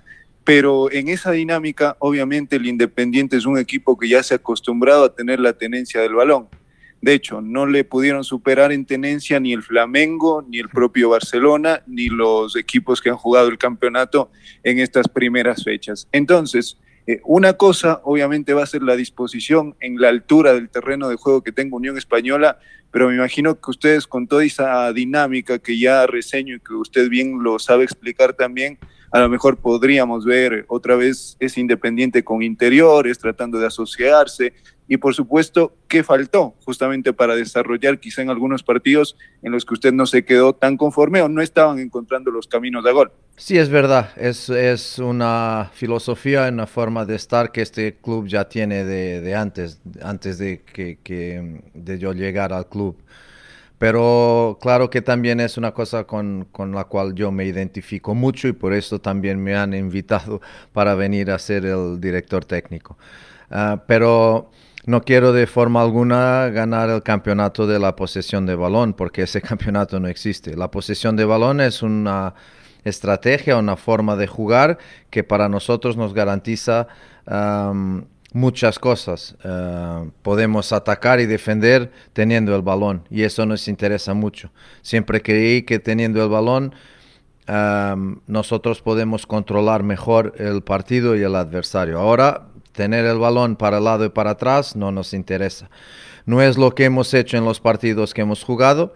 Pero 0.45 0.93
en 0.93 1.09
esa 1.09 1.33
dinámica, 1.33 1.97
obviamente, 1.99 2.57
el 2.57 2.67
Independiente 2.67 3.37
es 3.37 3.47
un 3.47 3.59
equipo 3.59 3.99
que 3.99 4.09
ya 4.09 4.23
se 4.23 4.35
ha 4.35 4.37
acostumbrado 4.37 5.05
a 5.05 5.15
tener 5.15 5.41
la 5.41 5.55
tenencia 5.55 6.01
del 6.01 6.15
balón. 6.15 6.47
De 7.01 7.15
hecho, 7.15 7.41
no 7.41 7.67
le 7.67 7.85
pudieron 7.85 8.25
superar 8.25 8.73
en 8.73 8.85
tenencia 8.85 9.39
ni 9.39 9.53
el 9.53 9.63
Flamengo, 9.63 10.45
ni 10.49 10.59
el 10.59 10.69
propio 10.69 11.11
Barcelona, 11.11 11.83
ni 11.87 12.09
los 12.09 12.57
equipos 12.57 13.01
que 13.01 13.11
han 13.11 13.17
jugado 13.17 13.49
el 13.49 13.59
campeonato 13.59 14.31
en 14.65 14.81
estas 14.81 15.07
primeras 15.09 15.63
fechas. 15.63 16.09
Entonces, 16.11 16.77
eh, 17.07 17.21
una 17.25 17.55
cosa 17.55 18.03
obviamente 18.05 18.53
va 18.53 18.65
a 18.65 18.67
ser 18.67 18.83
la 18.83 18.97
disposición 18.97 19.77
en 19.81 20.01
la 20.01 20.09
altura 20.09 20.53
del 20.53 20.69
terreno 20.69 21.09
de 21.09 21.17
juego 21.17 21.43
que 21.43 21.53
tenga 21.53 21.77
Unión 21.77 21.97
Española, 21.97 22.59
pero 22.91 23.09
me 23.09 23.15
imagino 23.15 23.61
que 23.61 23.71
ustedes 23.71 24.07
con 24.07 24.27
toda 24.27 24.45
esa 24.45 24.93
dinámica 24.93 25.59
que 25.59 25.79
ya 25.79 26.07
reseño 26.07 26.57
y 26.57 26.61
que 26.61 26.75
usted 26.75 27.09
bien 27.09 27.43
lo 27.43 27.59
sabe 27.59 27.85
explicar 27.85 28.35
también, 28.35 28.79
a 29.11 29.21
lo 29.21 29.29
mejor 29.29 29.57
podríamos 29.57 30.25
ver 30.25 30.67
otra 30.69 30.97
vez 30.97 31.37
ese 31.41 31.61
independiente 31.61 32.23
con 32.25 32.43
interiores, 32.43 33.19
tratando 33.19 33.59
de 33.59 33.67
asociarse, 33.67 34.53
y 34.89 34.97
por 34.97 35.15
supuesto, 35.15 35.75
¿qué 35.87 36.03
faltó 36.03 36.55
justamente 36.65 37.13
para 37.13 37.37
desarrollar 37.37 38.01
quizá 38.01 38.23
en 38.23 38.31
algunos 38.31 38.63
partidos 38.63 39.17
en 39.43 39.53
los 39.53 39.67
que 39.67 39.75
usted 39.75 39.93
no 39.93 40.07
se 40.07 40.25
quedó 40.25 40.55
tan 40.55 40.79
conforme 40.79 41.21
o 41.21 41.29
no 41.29 41.43
estaban 41.43 41.79
encontrando 41.79 42.31
los 42.31 42.49
caminos 42.49 42.83
de 42.83 42.93
gol? 42.93 43.13
Sí, 43.37 43.59
es 43.59 43.69
verdad, 43.69 44.11
es, 44.17 44.49
es 44.49 44.99
una 44.99 45.71
filosofía, 45.75 46.49
una 46.49 46.67
forma 46.67 47.05
de 47.05 47.17
estar 47.17 47.53
que 47.53 47.61
este 47.61 47.97
club 47.97 48.27
ya 48.27 48.49
tiene 48.49 48.85
de, 48.85 49.21
de 49.21 49.35
antes, 49.35 49.81
antes 50.03 50.39
de 50.39 50.63
que, 50.63 50.99
que, 51.03 51.61
de 51.75 51.99
yo 51.99 52.13
llegar 52.15 52.53
al 52.53 52.67
club. 52.67 52.97
Pero 53.79 54.59
claro 54.61 54.91
que 54.91 55.03
también 55.03 55.39
es 55.39 55.57
una 55.57 55.73
cosa 55.73 56.05
con, 56.05 56.49
con, 56.51 56.73
la 56.73 56.85
cual 56.85 57.15
yo 57.15 57.31
me 57.31 57.45
identifico 57.45 58.13
mucho 58.15 58.49
y 58.49 58.53
por 58.53 58.73
eso 58.73 59.01
también 59.01 59.41
me 59.41 59.55
han 59.55 59.73
invitado 59.73 60.41
para 60.73 60.95
venir 60.97 61.31
a 61.31 61.39
ser 61.39 61.65
el 61.65 62.01
director 62.01 62.45
técnico. 62.45 62.99
Uh, 63.51 63.79
pero 63.87 64.51
no 64.89 65.03
quiero 65.03 65.35
de 65.35 65.47
forma 65.47 65.83
alguna 65.83 66.49
ganar 66.49 66.89
el 66.89 67.03
campeonato 67.03 67.67
de 67.67 67.79
la 67.79 67.95
posesión 67.95 68.47
de 68.47 68.55
balón, 68.55 68.95
porque 68.95 69.23
ese 69.23 69.43
campeonato 69.43 70.01
no 70.01 70.09
existe. 70.09 70.57
La 70.57 70.71
posesión 70.71 71.15
de 71.15 71.27
balón 71.27 71.61
es 71.61 71.83
una 71.83 72.35
estrategia, 72.85 73.59
una 73.59 73.77
forma 73.77 74.17
de 74.17 74.27
jugar 74.27 74.79
que 75.11 75.25
para 75.25 75.51
nosotros 75.51 75.99
nos 75.99 76.15
garantiza 76.15 76.89
um, 77.27 78.05
muchas 78.33 78.79
cosas. 78.79 79.37
Uh, 79.45 80.11
podemos 80.23 80.73
atacar 80.73 81.21
y 81.21 81.27
defender 81.27 81.93
teniendo 82.15 82.57
el 82.57 82.63
balón 82.63 83.03
y 83.11 83.25
eso 83.25 83.45
nos 83.45 83.69
interesa 83.69 84.15
mucho. 84.15 84.51
Siempre 84.81 85.21
creí 85.21 85.65
que 85.65 85.79
teniendo 85.81 86.23
el 86.23 86.31
balón 86.31 86.75
nosotros 88.27 88.83
podemos 88.83 89.27
controlar 89.27 89.83
mejor 89.83 90.35
el 90.37 90.61
partido 90.61 91.17
y 91.17 91.23
el 91.23 91.35
adversario. 91.35 91.99
Ahora 91.99 92.49
tener 92.79 93.05
el 93.07 93.19
balón 93.19 93.57
para 93.57 93.79
el 93.79 93.85
lado 93.85 94.05
y 94.05 94.09
para 94.09 94.31
atrás 94.31 94.77
no 94.77 94.93
nos 94.93 95.13
interesa. 95.13 95.69
No 96.27 96.41
es 96.41 96.57
lo 96.57 96.77
que 96.77 96.85
hemos 96.85 97.13
hecho 97.13 97.37
en 97.37 97.45
los 97.45 97.59
partidos 97.59 98.15
que 98.15 98.21
hemos 98.21 98.45
jugado, 98.45 98.95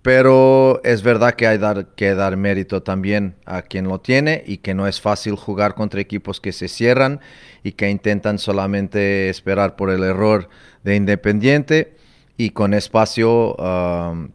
pero 0.00 0.80
es 0.84 1.02
verdad 1.02 1.34
que 1.34 1.48
hay 1.48 1.58
que 1.96 2.14
dar 2.14 2.36
mérito 2.36 2.84
también 2.84 3.34
a 3.46 3.62
quien 3.62 3.88
lo 3.88 4.00
tiene 4.00 4.44
y 4.46 4.58
que 4.58 4.74
no 4.74 4.86
es 4.86 5.00
fácil 5.00 5.34
jugar 5.34 5.74
contra 5.74 6.00
equipos 6.00 6.40
que 6.40 6.52
se 6.52 6.68
cierran 6.68 7.18
y 7.64 7.72
que 7.72 7.90
intentan 7.90 8.38
solamente 8.38 9.28
esperar 9.28 9.74
por 9.74 9.90
el 9.90 10.04
error 10.04 10.48
de 10.84 10.94
Independiente 10.94 11.96
y 12.36 12.50
con 12.50 12.74
espacio 12.74 13.56
uh, 13.56 14.28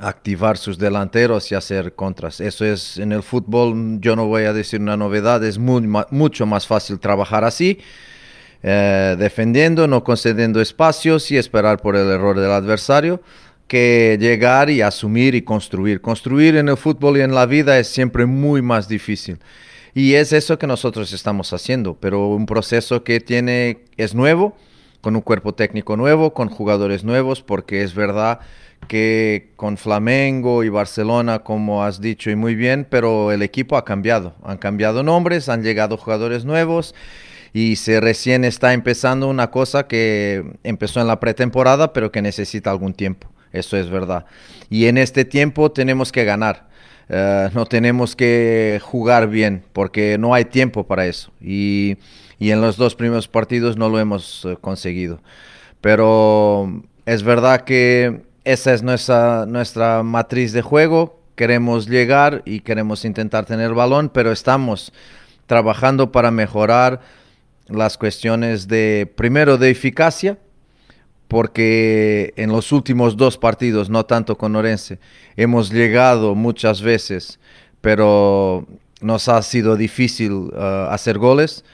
activar 0.00 0.56
sus 0.58 0.78
delanteros 0.78 1.50
y 1.50 1.54
hacer 1.54 1.94
contras. 1.94 2.40
Eso 2.40 2.64
es 2.64 2.98
en 2.98 3.12
el 3.12 3.22
fútbol, 3.22 3.98
yo 4.00 4.16
no 4.16 4.26
voy 4.26 4.44
a 4.44 4.52
decir 4.52 4.80
una 4.80 4.96
novedad, 4.96 5.44
es 5.44 5.58
mucho 5.58 6.46
más 6.46 6.66
fácil 6.66 6.98
trabajar 6.98 7.44
así, 7.44 7.78
eh, 8.62 9.16
defendiendo, 9.18 9.86
no 9.86 10.04
concediendo 10.04 10.60
espacios 10.60 11.30
y 11.30 11.36
esperar 11.36 11.80
por 11.80 11.96
el 11.96 12.08
error 12.08 12.38
del 12.38 12.50
adversario, 12.50 13.22
que 13.66 14.16
llegar 14.20 14.70
y 14.70 14.80
asumir 14.80 15.34
y 15.34 15.42
construir. 15.42 16.00
Construir 16.00 16.56
en 16.56 16.68
el 16.68 16.76
fútbol 16.76 17.18
y 17.18 17.20
en 17.20 17.34
la 17.34 17.46
vida 17.46 17.78
es 17.78 17.88
siempre 17.88 18.26
muy 18.26 18.62
más 18.62 18.88
difícil. 18.88 19.38
Y 19.94 20.14
es 20.14 20.32
eso 20.32 20.58
que 20.58 20.66
nosotros 20.66 21.12
estamos 21.12 21.52
haciendo, 21.52 21.94
pero 21.98 22.28
un 22.28 22.46
proceso 22.46 23.04
que 23.04 23.20
tiene, 23.20 23.84
es 23.96 24.14
nuevo, 24.14 24.56
con 25.00 25.16
un 25.16 25.22
cuerpo 25.22 25.54
técnico 25.54 25.96
nuevo, 25.96 26.34
con 26.34 26.48
jugadores 26.48 27.04
nuevos, 27.04 27.42
porque 27.42 27.82
es 27.82 27.94
verdad 27.94 28.40
que 28.86 29.50
con 29.56 29.76
Flamengo 29.76 30.64
y 30.64 30.68
Barcelona, 30.68 31.40
como 31.40 31.84
has 31.84 32.00
dicho 32.00 32.30
y 32.30 32.36
muy 32.36 32.54
bien, 32.54 32.86
pero 32.88 33.32
el 33.32 33.42
equipo 33.42 33.76
ha 33.76 33.84
cambiado. 33.84 34.34
Han 34.44 34.58
cambiado 34.58 35.02
nombres, 35.02 35.48
han 35.48 35.62
llegado 35.62 35.96
jugadores 35.96 36.44
nuevos 36.44 36.94
y 37.52 37.76
se 37.76 38.00
recién 38.00 38.44
está 38.44 38.72
empezando 38.72 39.28
una 39.28 39.50
cosa 39.50 39.86
que 39.86 40.44
empezó 40.62 41.00
en 41.00 41.06
la 41.06 41.20
pretemporada, 41.20 41.92
pero 41.92 42.12
que 42.12 42.22
necesita 42.22 42.70
algún 42.70 42.94
tiempo. 42.94 43.28
Eso 43.52 43.76
es 43.76 43.90
verdad. 43.90 44.26
Y 44.70 44.86
en 44.86 44.98
este 44.98 45.24
tiempo 45.24 45.72
tenemos 45.72 46.12
que 46.12 46.24
ganar. 46.24 46.68
Uh, 47.10 47.48
no 47.54 47.64
tenemos 47.64 48.14
que 48.14 48.80
jugar 48.82 49.28
bien 49.28 49.64
porque 49.72 50.18
no 50.18 50.34
hay 50.34 50.44
tiempo 50.44 50.86
para 50.86 51.06
eso. 51.06 51.32
Y, 51.40 51.96
y 52.38 52.50
en 52.50 52.60
los 52.60 52.76
dos 52.76 52.94
primeros 52.94 53.28
partidos 53.28 53.76
no 53.76 53.88
lo 53.88 53.98
hemos 53.98 54.44
uh, 54.44 54.56
conseguido. 54.60 55.20
Pero 55.80 56.82
es 57.06 57.22
verdad 57.22 57.62
que 57.62 58.22
esa 58.44 58.72
es 58.72 58.82
nuestra, 58.82 59.46
nuestra 59.46 60.02
matriz 60.02 60.52
de 60.52 60.62
juego. 60.62 61.20
Queremos 61.34 61.88
llegar 61.88 62.42
y 62.44 62.60
queremos 62.60 63.04
intentar 63.04 63.44
tener 63.44 63.74
balón, 63.74 64.08
pero 64.08 64.32
estamos 64.32 64.92
trabajando 65.46 66.12
para 66.12 66.30
mejorar 66.30 67.00
las 67.68 67.98
cuestiones 67.98 68.66
de, 68.66 69.10
primero, 69.16 69.58
de 69.58 69.70
eficacia, 69.70 70.38
porque 71.28 72.32
en 72.36 72.50
los 72.50 72.72
últimos 72.72 73.16
dos 73.16 73.36
partidos, 73.36 73.90
no 73.90 74.06
tanto 74.06 74.36
con 74.36 74.56
Orense, 74.56 74.98
hemos 75.36 75.70
llegado 75.70 76.34
muchas 76.34 76.80
veces, 76.82 77.38
pero 77.80 78.66
nos 79.00 79.28
ha 79.28 79.42
sido 79.42 79.76
difícil 79.76 80.32
uh, 80.32 80.88
hacer 80.90 81.18
goles 81.18 81.64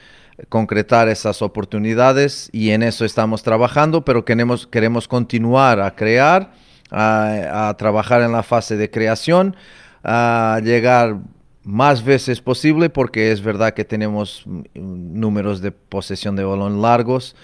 concretar 0.49 1.07
esas 1.07 1.41
oportunidades 1.41 2.49
y 2.51 2.71
en 2.71 2.83
eso 2.83 3.05
estamos 3.05 3.43
trabajando, 3.43 4.03
pero 4.03 4.25
queremos, 4.25 4.67
queremos 4.67 5.07
continuar 5.07 5.79
a 5.79 5.95
crear, 5.95 6.53
a, 6.91 7.73
trabajar 7.77 8.21
en 8.21 8.31
la 8.31 8.43
fase 8.43 8.75
de 8.75 8.91
creación, 8.91 9.55
a 10.03 10.59
llegar 10.63 11.17
más 11.63 12.03
veces 12.03 12.41
posible 12.41 12.89
porque 12.89 13.31
es 13.31 13.41
verdad 13.41 13.73
que 13.73 13.85
tenemos 13.85 14.45
números 14.75 15.61
de 15.61 15.71
posesión 15.71 16.35
de 16.35 16.43
balón 16.43 16.81
largos, 16.81 17.35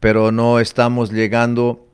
pero 0.00 0.32
no 0.32 0.58
estamos 0.58 1.12
llegando 1.12 1.86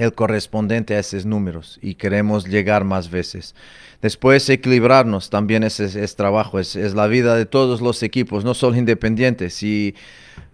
el 0.00 0.14
correspondiente 0.14 0.94
a 0.94 0.98
esos 0.98 1.26
números 1.26 1.78
y 1.82 1.94
queremos 1.94 2.46
llegar 2.46 2.84
más 2.84 3.10
veces. 3.10 3.54
Después 4.00 4.48
equilibrarnos 4.48 5.28
también 5.28 5.62
es, 5.62 5.78
es, 5.78 5.94
es 5.94 6.16
trabajo, 6.16 6.58
es, 6.58 6.74
es, 6.74 6.94
la 6.94 7.06
vida 7.06 7.36
de 7.36 7.44
todos 7.44 7.82
los 7.82 8.02
equipos, 8.02 8.44
no 8.44 8.54
solo 8.54 8.76
independientes. 8.76 9.54
Si, 9.54 9.94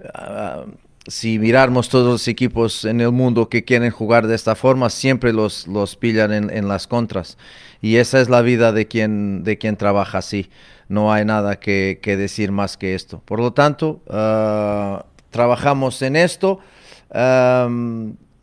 uh, 0.01 0.69
si 1.07 1.39
miramos 1.39 1.89
todos 1.89 2.07
los 2.07 2.29
equipos 2.29 2.85
en 2.85 3.01
el 3.01 3.13
mundo 3.13 3.49
que 3.49 3.65
quieren 3.65 3.93
jugar 3.93 4.27
de 4.27 4.35
esta 4.35 4.57
forma, 4.57 4.91
siempre 4.91 5.33
los, 5.33 5.69
los 5.69 5.95
pillan 5.95 6.33
en, 6.33 6.51
en, 6.51 6.67
las 6.67 6.89
contras. 6.89 7.39
Y 7.81 7.97
esa 7.97 8.21
es 8.21 8.29
la 8.29 8.43
vida 8.43 8.73
de 8.73 8.89
quien, 8.89 9.45
de 9.45 9.59
quien 9.59 9.77
trabaja 9.77 10.19
así. 10.19 10.51
No 10.89 11.13
hay 11.13 11.25
nada 11.25 11.61
que, 11.61 12.01
que 12.03 12.17
decir 12.17 12.51
más 12.51 12.77
que 12.77 12.97
esto. 12.97 13.23
Por 13.25 13.39
lo 13.39 13.53
tanto, 13.53 14.03
uh, 14.09 15.05
trabajamos 15.31 16.03
en 16.03 16.17
esto. 16.17 16.59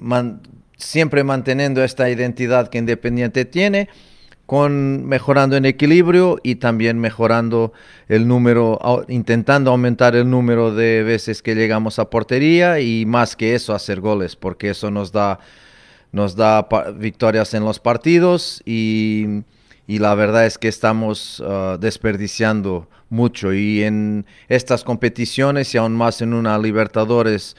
Man, 0.03 0.41
siempre 0.77 1.24
manteniendo 1.24 1.84
esta 1.84 2.10
identidad 2.10 2.70
que 2.70 2.77
Independiente 2.77 3.46
tiene, 3.46 3.89
con 4.46 5.06
mejorando 5.06 5.56
en 5.56 5.65
equilibrio 5.65 6.38
y 6.44 6.56
también 6.56 7.00
mejorando 7.00 7.72
el 8.10 8.27
número, 8.27 8.80
intentando 9.08 9.72
aumentar 9.72 10.15
el 10.15 10.30
número 10.30 10.75
de 10.75 11.03
veces 11.03 11.42
que 11.42 11.56
llegamos 11.56 11.98
a 11.98 12.10
portería 12.10 12.80
y 12.80 13.06
más 13.06 13.36
que 13.36 13.56
eso 13.56 13.74
hacer 13.74 14.01
goles, 14.01 14.36
porque 14.36 14.70
eso 14.72 14.92
nos 14.92 15.12
da, 15.12 15.39
nos 16.12 16.36
da 16.36 16.68
victorias 16.96 17.53
en 17.53 17.63
los 17.63 17.80
partidos 17.80 18.62
y, 18.65 19.44
y 19.88 20.00
la 20.00 20.13
verdad 20.13 20.46
es 20.46 20.58
que 20.58 20.68
estamos 20.68 21.39
uh, 21.39 21.77
desperdiciando 21.80 22.89
mucho. 23.10 23.53
Y 23.53 23.84
en 23.84 24.25
estas 24.50 24.84
competiciones 24.84 25.74
y 25.74 25.77
aún 25.77 25.94
más 25.94 26.22
en 26.22 26.34
una 26.34 26.58
Libertadores 26.58 27.56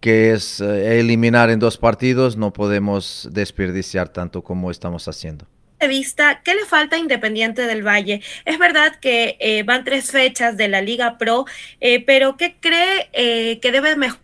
que 0.00 0.32
es 0.32 0.60
eh, 0.60 0.98
eliminar 0.98 1.50
en 1.50 1.58
dos 1.58 1.78
partidos, 1.78 2.36
no 2.36 2.52
podemos 2.52 3.28
desperdiciar 3.32 4.08
tanto 4.08 4.42
como 4.42 4.70
estamos 4.70 5.08
haciendo. 5.08 5.46
de 5.78 5.88
vista, 5.88 6.40
¿qué 6.42 6.54
le 6.54 6.64
falta 6.64 6.96
a 6.96 6.98
Independiente 6.98 7.66
del 7.66 7.86
Valle? 7.86 8.20
Es 8.44 8.58
verdad 8.58 8.96
que 9.00 9.36
eh, 9.40 9.62
van 9.62 9.84
tres 9.84 10.10
fechas 10.10 10.56
de 10.56 10.68
la 10.68 10.82
Liga 10.82 11.18
Pro, 11.18 11.44
eh, 11.80 12.04
pero 12.04 12.36
¿qué 12.36 12.56
cree 12.60 13.08
eh, 13.12 13.60
que 13.60 13.72
debe 13.72 13.96
mejorar? 13.96 14.22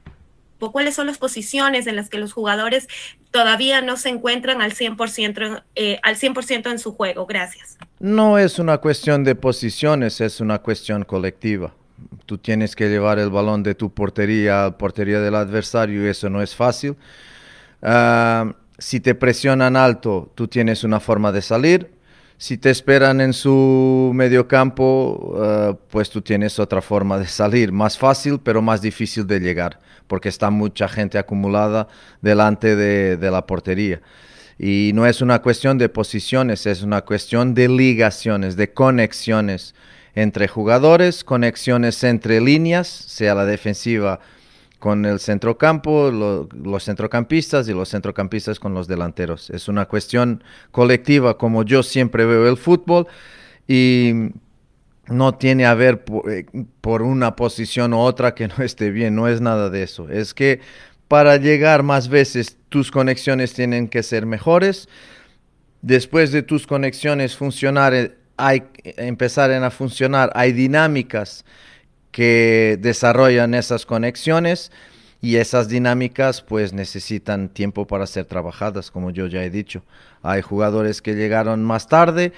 ¿Cuáles 0.72 0.94
son 0.94 1.06
las 1.06 1.18
posiciones 1.18 1.86
en 1.86 1.94
las 1.94 2.08
que 2.08 2.16
los 2.16 2.32
jugadores 2.32 2.88
todavía 3.30 3.82
no 3.82 3.98
se 3.98 4.08
encuentran 4.08 4.62
al 4.62 4.72
100%, 4.72 5.62
al 6.02 6.16
100 6.16 6.62
en 6.66 6.78
su 6.78 6.94
juego? 6.94 7.26
Gracias. 7.26 7.76
No 7.98 8.38
es 8.38 8.58
una 8.58 8.78
cuestión 8.78 9.24
de 9.24 9.34
posiciones, 9.34 10.22
es 10.22 10.40
una 10.40 10.60
cuestión 10.60 11.04
colectiva. 11.04 11.74
Tú 12.26 12.38
tienes 12.38 12.74
que 12.74 12.88
llevar 12.88 13.18
el 13.18 13.30
balón 13.30 13.62
de 13.62 13.74
tu 13.74 13.92
portería 13.92 14.66
a 14.66 14.78
portería 14.78 15.20
del 15.20 15.34
adversario 15.34 16.04
y 16.04 16.08
eso 16.08 16.28
no 16.28 16.42
es 16.42 16.54
fácil. 16.54 16.96
Uh, 17.82 18.52
si 18.78 19.00
te 19.00 19.14
presionan 19.14 19.76
alto, 19.76 20.32
tú 20.34 20.48
tienes 20.48 20.84
una 20.84 21.00
forma 21.00 21.32
de 21.32 21.42
salir. 21.42 21.92
Si 22.36 22.58
te 22.58 22.70
esperan 22.70 23.20
en 23.20 23.32
su 23.32 24.10
medio 24.12 24.48
campo, 24.48 25.38
eh, 25.40 25.74
pues 25.88 26.10
tú 26.10 26.20
tienes 26.20 26.58
otra 26.58 26.82
forma 26.82 27.18
de 27.18 27.26
salir. 27.26 27.70
Más 27.70 27.96
fácil, 27.96 28.40
pero 28.42 28.60
más 28.60 28.82
difícil 28.82 29.26
de 29.26 29.38
llegar, 29.38 29.78
porque 30.08 30.28
está 30.28 30.50
mucha 30.50 30.88
gente 30.88 31.16
acumulada 31.16 31.86
delante 32.20 32.74
de, 32.74 33.16
de 33.16 33.30
la 33.30 33.46
portería. 33.46 34.00
Y 34.58 34.90
no 34.94 35.06
es 35.06 35.20
una 35.20 35.40
cuestión 35.42 35.78
de 35.78 35.88
posiciones, 35.88 36.66
es 36.66 36.82
una 36.82 37.02
cuestión 37.02 37.54
de 37.54 37.68
ligaciones, 37.68 38.56
de 38.56 38.72
conexiones 38.72 39.74
entre 40.14 40.48
jugadores, 40.48 41.24
conexiones 41.24 42.02
entre 42.04 42.40
líneas, 42.40 42.88
sea 42.88 43.34
la 43.34 43.44
defensiva 43.44 44.20
con 44.78 45.06
el 45.06 45.18
centrocampo, 45.18 46.10
los 46.10 46.84
centrocampistas 46.84 47.66
y 47.68 47.72
los 47.72 47.88
centrocampistas 47.88 48.60
con 48.60 48.74
los 48.74 48.86
delanteros. 48.86 49.48
Es 49.48 49.68
una 49.68 49.86
cuestión 49.86 50.44
colectiva 50.70 51.38
como 51.38 51.62
yo 51.62 51.82
siempre 51.82 52.26
veo 52.26 52.48
el 52.48 52.58
fútbol 52.58 53.06
y 53.66 54.12
no 55.06 55.34
tiene 55.34 55.66
a 55.66 55.74
ver 55.74 56.04
eh, 56.28 56.44
por, 56.80 57.02
una 57.02 57.36
posición 57.36 57.94
u 57.94 57.98
otra 57.98 58.34
que 58.34 58.48
no 58.48 58.62
esté 58.62 58.90
bien, 58.90 59.14
no 59.14 59.28
es 59.28 59.40
nada 59.40 59.70
de 59.70 59.82
eso. 59.82 60.08
Es 60.08 60.34
que 60.34 60.60
para 61.08 61.36
llegar 61.36 61.82
más 61.82 62.08
veces 62.08 62.58
tus 62.68 62.90
conexiones 62.90 63.54
tienen 63.54 63.88
que 63.88 64.02
ser 64.02 64.26
mejores. 64.26 64.88
Después 65.82 66.32
de 66.32 66.42
tus 66.42 66.66
conexiones 66.66 67.36
funcionar, 67.36 67.94
eh, 67.94 68.14
hay 68.36 68.64
empezar 68.84 69.50
a 69.52 69.70
funcionar, 69.70 70.30
hay 70.34 70.52
dinámicas 70.52 71.44
que 72.10 72.78
desarrollan 72.80 73.54
esas 73.54 73.86
conexiones 73.86 74.70
y 75.20 75.36
esas 75.36 75.68
dinámicas 75.68 76.42
pues 76.42 76.72
necesitan 76.72 77.48
tiempo 77.48 77.86
para 77.86 78.06
ser 78.06 78.26
trabajadas, 78.26 78.90
como 78.90 79.10
yo 79.10 79.26
ya 79.26 79.42
he 79.42 79.50
dicho. 79.50 79.82
Hay 80.22 80.42
jugadores 80.42 81.02
que 81.02 81.14
llegaron 81.14 81.64
más 81.64 81.88
tarde, 81.88 82.32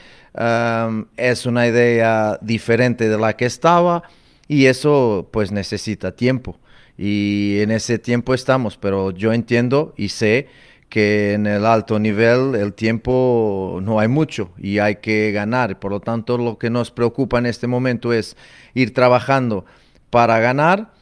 es 1.16 1.46
una 1.46 1.66
idea 1.66 2.38
diferente 2.40 3.08
de 3.08 3.18
la 3.18 3.36
que 3.36 3.46
estaba 3.46 4.02
y 4.48 4.66
eso 4.66 5.28
pues 5.32 5.50
necesita 5.50 6.12
tiempo. 6.12 6.58
Y 6.96 7.58
en 7.60 7.70
ese 7.70 7.98
tiempo 7.98 8.34
estamos, 8.34 8.76
pero 8.76 9.10
yo 9.10 9.32
entiendo 9.32 9.92
y 9.96 10.08
sé 10.08 10.48
que 10.96 11.34
en 11.34 11.46
el 11.46 11.66
alto 11.66 11.98
nivel 11.98 12.54
el 12.54 12.72
tiempo 12.72 13.80
no 13.82 14.00
hay 14.00 14.08
mucho 14.08 14.52
y 14.56 14.78
hay 14.78 14.96
que 14.96 15.30
ganar. 15.30 15.78
Por 15.78 15.90
lo 15.92 16.00
tanto, 16.00 16.38
lo 16.38 16.56
que 16.56 16.70
nos 16.70 16.90
preocupa 16.90 17.38
en 17.38 17.44
este 17.44 17.66
momento 17.66 18.14
es 18.14 18.34
ir 18.72 18.94
trabajando 18.94 19.66
para 20.08 20.38
ganar 20.38 20.94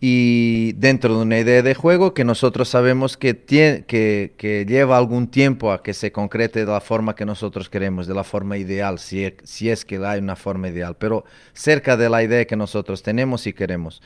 y 0.00 0.72
dentro 0.72 1.16
de 1.16 1.22
una 1.22 1.38
idea 1.38 1.62
de 1.62 1.74
juego 1.74 2.12
que 2.12 2.24
nosotros 2.24 2.68
sabemos 2.68 3.16
que, 3.16 3.32
tiene, 3.32 3.86
que, 3.86 4.66
lleva 4.68 4.98
algún 4.98 5.28
tiempo 5.28 5.72
a 5.72 5.82
que 5.82 5.94
se 5.94 6.12
concrete 6.12 6.66
de 6.66 6.70
la 6.70 6.82
forma 6.82 7.14
que 7.14 7.24
nosotros 7.24 7.70
queremos, 7.70 8.06
de 8.06 8.12
la 8.12 8.24
forma 8.24 8.58
ideal, 8.58 8.98
si, 8.98 9.24
e, 9.24 9.38
si 9.44 9.70
es 9.70 9.86
que 9.86 9.96
hay 10.04 10.18
una 10.20 10.36
forma 10.36 10.68
ideal, 10.68 10.94
pero 10.98 11.24
cerca 11.54 11.96
de 11.96 12.10
la 12.10 12.22
idea 12.22 12.44
que 12.44 12.54
nosotros 12.54 13.02
tenemos 13.02 13.46
y 13.46 13.54
queremos. 13.54 14.02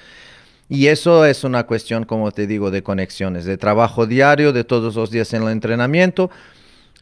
Y 0.75 0.87
eso 0.87 1.26
es 1.26 1.45
una 1.45 1.64
cuestión, 1.64 2.05
como 2.05 2.33
te 2.33 2.47
digo, 2.47 2.71
de 2.71 2.83
conexiones, 2.83 3.45
de 3.45 3.59
trabajo 3.59 4.07
diario, 4.07 4.55
de 4.55 4.64
todos 4.64 4.95
los 4.95 5.11
días 5.11 5.35
en 5.35 5.43
el 5.43 5.50
entrenamiento. 5.50 6.31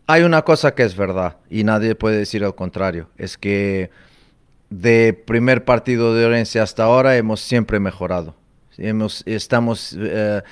Hay 0.09 0.23
una 0.25 0.43
cosa 0.43 0.75
que 0.75 0.83
es 0.83 0.97
verdad 0.97 1.37
y 1.49 1.63
nadie 1.63 1.95
puede 1.95 2.19
decir 2.19 2.43
al 2.43 2.57
contrario, 2.57 3.11
es 3.17 3.39
que 3.39 3.93
de 4.71 5.13
primer 5.13 5.65
partido 5.65 6.17
de 6.17 6.27
Orense 6.27 6.59
hasta 6.59 6.83
ahora 6.83 7.17
hemos 7.17 7.43
siempre 7.43 7.79
mejorado. 7.79 8.35
Hemos, 8.77 9.23
estamos 9.25 9.97
eh, 9.97 10.43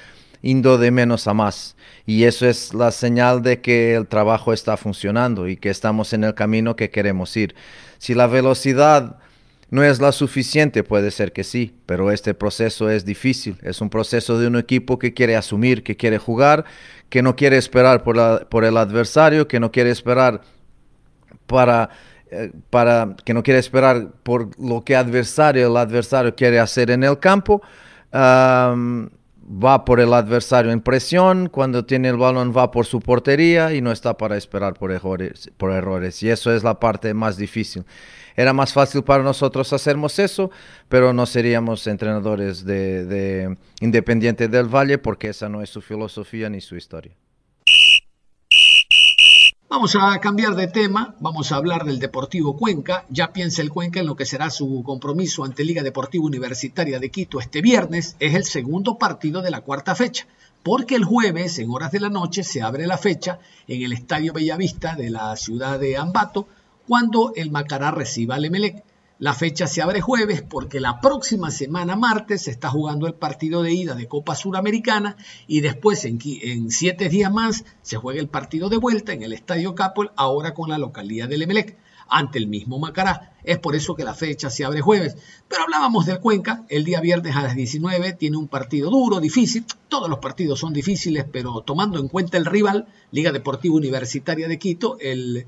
indo 0.40 0.78
de 0.78 0.92
menos 0.92 1.26
a 1.26 1.34
más. 1.34 1.74
Y 2.06 2.22
eso 2.22 2.46
es 2.46 2.72
la 2.72 2.92
señal 2.92 3.42
de 3.42 3.60
que 3.60 3.96
el 3.96 4.06
trabajo 4.06 4.52
está 4.52 4.76
funcionando 4.76 5.48
y 5.48 5.56
que 5.56 5.70
estamos 5.70 6.12
en 6.12 6.22
el 6.22 6.34
camino 6.34 6.76
que 6.76 6.90
queremos 6.90 7.36
ir. 7.36 7.56
Si 7.98 8.14
la 8.14 8.28
velocidad 8.28 9.18
no 9.70 9.84
es 9.84 10.00
la 10.00 10.12
suficiente, 10.12 10.82
puede 10.82 11.10
ser 11.10 11.32
que 11.32 11.44
sí, 11.44 11.74
pero 11.84 12.10
este 12.10 12.32
proceso 12.32 12.88
es 12.88 13.04
difícil. 13.04 13.58
Es 13.62 13.82
un 13.82 13.90
proceso 13.90 14.38
de 14.38 14.46
un 14.46 14.56
equipo 14.56 14.98
que 14.98 15.12
quiere 15.12 15.36
asumir, 15.36 15.82
que 15.82 15.96
quiere 15.96 16.16
jugar, 16.16 16.64
que 17.10 17.22
no 17.22 17.36
quiere 17.36 17.58
esperar 17.58 18.02
por, 18.02 18.64
el 18.64 18.76
adversario, 18.78 19.46
que 19.46 19.60
no 19.60 19.70
quiere 19.70 19.90
esperar 19.90 20.40
eh, 22.30 22.52
para, 22.70 23.16
que 23.24 23.34
no 23.34 23.42
quiere 23.42 23.60
esperar 23.60 24.08
por 24.22 24.58
lo 24.58 24.84
que 24.84 24.96
adversario, 24.96 25.66
el 25.66 25.76
adversario 25.76 26.34
quiere 26.34 26.60
hacer 26.60 26.90
en 26.90 27.04
el 27.04 27.18
campo. 27.18 27.60
va 28.10 29.84
por 29.84 30.00
el 30.00 30.14
adversario 30.14 30.72
en 30.72 30.80
presión, 30.80 31.48
cuando 31.50 31.84
tiene 31.84 32.08
el 32.08 32.16
balón 32.16 32.54
va 32.56 32.70
por 32.70 32.86
su 32.86 33.00
portería 33.00 33.74
y 33.74 33.82
no 33.82 33.92
está 33.92 34.16
para 34.16 34.38
esperar 34.38 34.74
por 34.74 34.92
errores, 34.92 35.50
por 35.58 35.72
errores. 35.72 36.22
Y 36.22 36.30
eso 36.30 36.54
es 36.54 36.62
la 36.62 36.80
parte 36.80 37.12
más 37.12 37.36
difícil. 37.36 37.84
Era 38.38 38.52
más 38.52 38.72
fácil 38.72 39.02
para 39.02 39.24
nosotros 39.24 39.72
hacernos 39.72 40.16
eso, 40.20 40.52
pero 40.88 41.12
no 41.12 41.26
seríamos 41.26 41.84
entrenadores 41.88 42.64
de, 42.64 43.56
Independiente 43.80 44.46
del 44.46 44.72
Valle 44.72 44.98
porque 44.98 45.30
esa 45.30 45.48
no 45.48 45.60
es 45.60 45.70
su 45.70 45.80
filosofía 45.80 46.48
ni 46.48 46.60
su 46.60 46.76
historia. 46.76 47.16
Vamos 49.68 49.96
a 50.00 50.20
cambiar 50.20 50.54
de 50.54 50.68
tema, 50.68 51.16
vamos 51.18 51.50
a 51.50 51.56
hablar 51.56 51.84
del 51.84 51.98
Deportivo 51.98 52.56
Cuenca. 52.56 53.04
Ya 53.08 53.32
piensa 53.32 53.60
el 53.60 53.70
Cuenca 53.70 53.98
en 53.98 54.06
lo 54.06 54.14
que 54.14 54.24
será 54.24 54.50
su 54.50 54.84
compromiso 54.84 55.42
ante 55.42 55.64
Liga 55.64 55.82
Deportiva 55.82 56.24
Universitaria 56.24 57.00
de 57.00 57.10
Quito 57.10 57.40
este 57.40 57.60
viernes. 57.60 58.14
Es 58.20 58.36
el 58.36 58.44
segundo 58.44 58.98
partido 58.98 59.42
de 59.42 59.50
la 59.50 59.62
cuarta 59.62 59.96
fecha, 59.96 60.28
porque 60.62 60.94
el 60.94 61.04
jueves, 61.04 61.58
en 61.58 61.70
horas 61.70 61.90
de 61.90 61.98
la 61.98 62.08
noche, 62.08 62.44
se 62.44 62.62
abre 62.62 62.86
la 62.86 62.98
fecha 62.98 63.40
en 63.66 63.82
el 63.82 63.92
Estadio 63.92 64.32
Bellavista 64.32 64.94
de 64.94 65.10
la 65.10 65.34
ciudad 65.34 65.80
de 65.80 65.96
Ambato 65.96 66.46
cuando 66.88 67.34
el 67.36 67.50
Macará 67.50 67.90
reciba 67.90 68.36
al 68.36 68.46
Emelec. 68.46 68.82
La 69.18 69.34
fecha 69.34 69.66
se 69.66 69.82
abre 69.82 70.00
jueves 70.00 70.40
porque 70.40 70.80
la 70.80 71.02
próxima 71.02 71.50
semana, 71.50 71.96
martes, 71.96 72.42
se 72.42 72.50
está 72.50 72.70
jugando 72.70 73.06
el 73.06 73.12
partido 73.12 73.62
de 73.62 73.74
ida 73.74 73.94
de 73.94 74.08
Copa 74.08 74.34
Suramericana 74.34 75.16
y 75.46 75.60
después, 75.60 76.06
en, 76.06 76.70
siete 76.70 77.10
días 77.10 77.30
más, 77.30 77.66
se 77.82 77.98
juega 77.98 78.20
el 78.20 78.28
partido 78.28 78.70
de 78.70 78.78
vuelta 78.78 79.12
en 79.12 79.22
el 79.22 79.34
Estadio 79.34 79.74
Capol, 79.74 80.12
ahora 80.16 80.54
con 80.54 80.70
la 80.70 80.78
localidad 80.78 81.28
del 81.28 81.42
Emelec, 81.42 81.76
ante 82.08 82.38
el 82.38 82.46
mismo 82.46 82.78
Macará. 82.78 83.34
Es 83.44 83.58
por 83.58 83.76
eso 83.76 83.94
que 83.94 84.04
la 84.04 84.14
fecha 84.14 84.48
se 84.48 84.64
abre 84.64 84.80
jueves. 84.80 85.16
Pero 85.46 85.64
hablábamos 85.64 86.06
del 86.06 86.20
Cuenca, 86.20 86.64
el 86.70 86.84
día 86.84 87.02
viernes 87.02 87.36
a 87.36 87.42
las 87.42 87.54
19 87.54 88.14
tiene 88.14 88.38
un 88.38 88.48
partido 88.48 88.88
duro, 88.88 89.20
difícil. 89.20 89.66
Todos 89.88 90.08
los 90.08 90.20
partidos 90.20 90.60
son 90.60 90.72
difíciles, 90.72 91.26
pero 91.30 91.60
tomando 91.60 91.98
en 91.98 92.08
cuenta 92.08 92.38
el 92.38 92.46
rival, 92.46 92.86
Liga 93.10 93.30
Deportiva 93.30 93.74
Universitaria 93.74 94.48
de 94.48 94.58
Quito, 94.58 94.96
el 95.00 95.46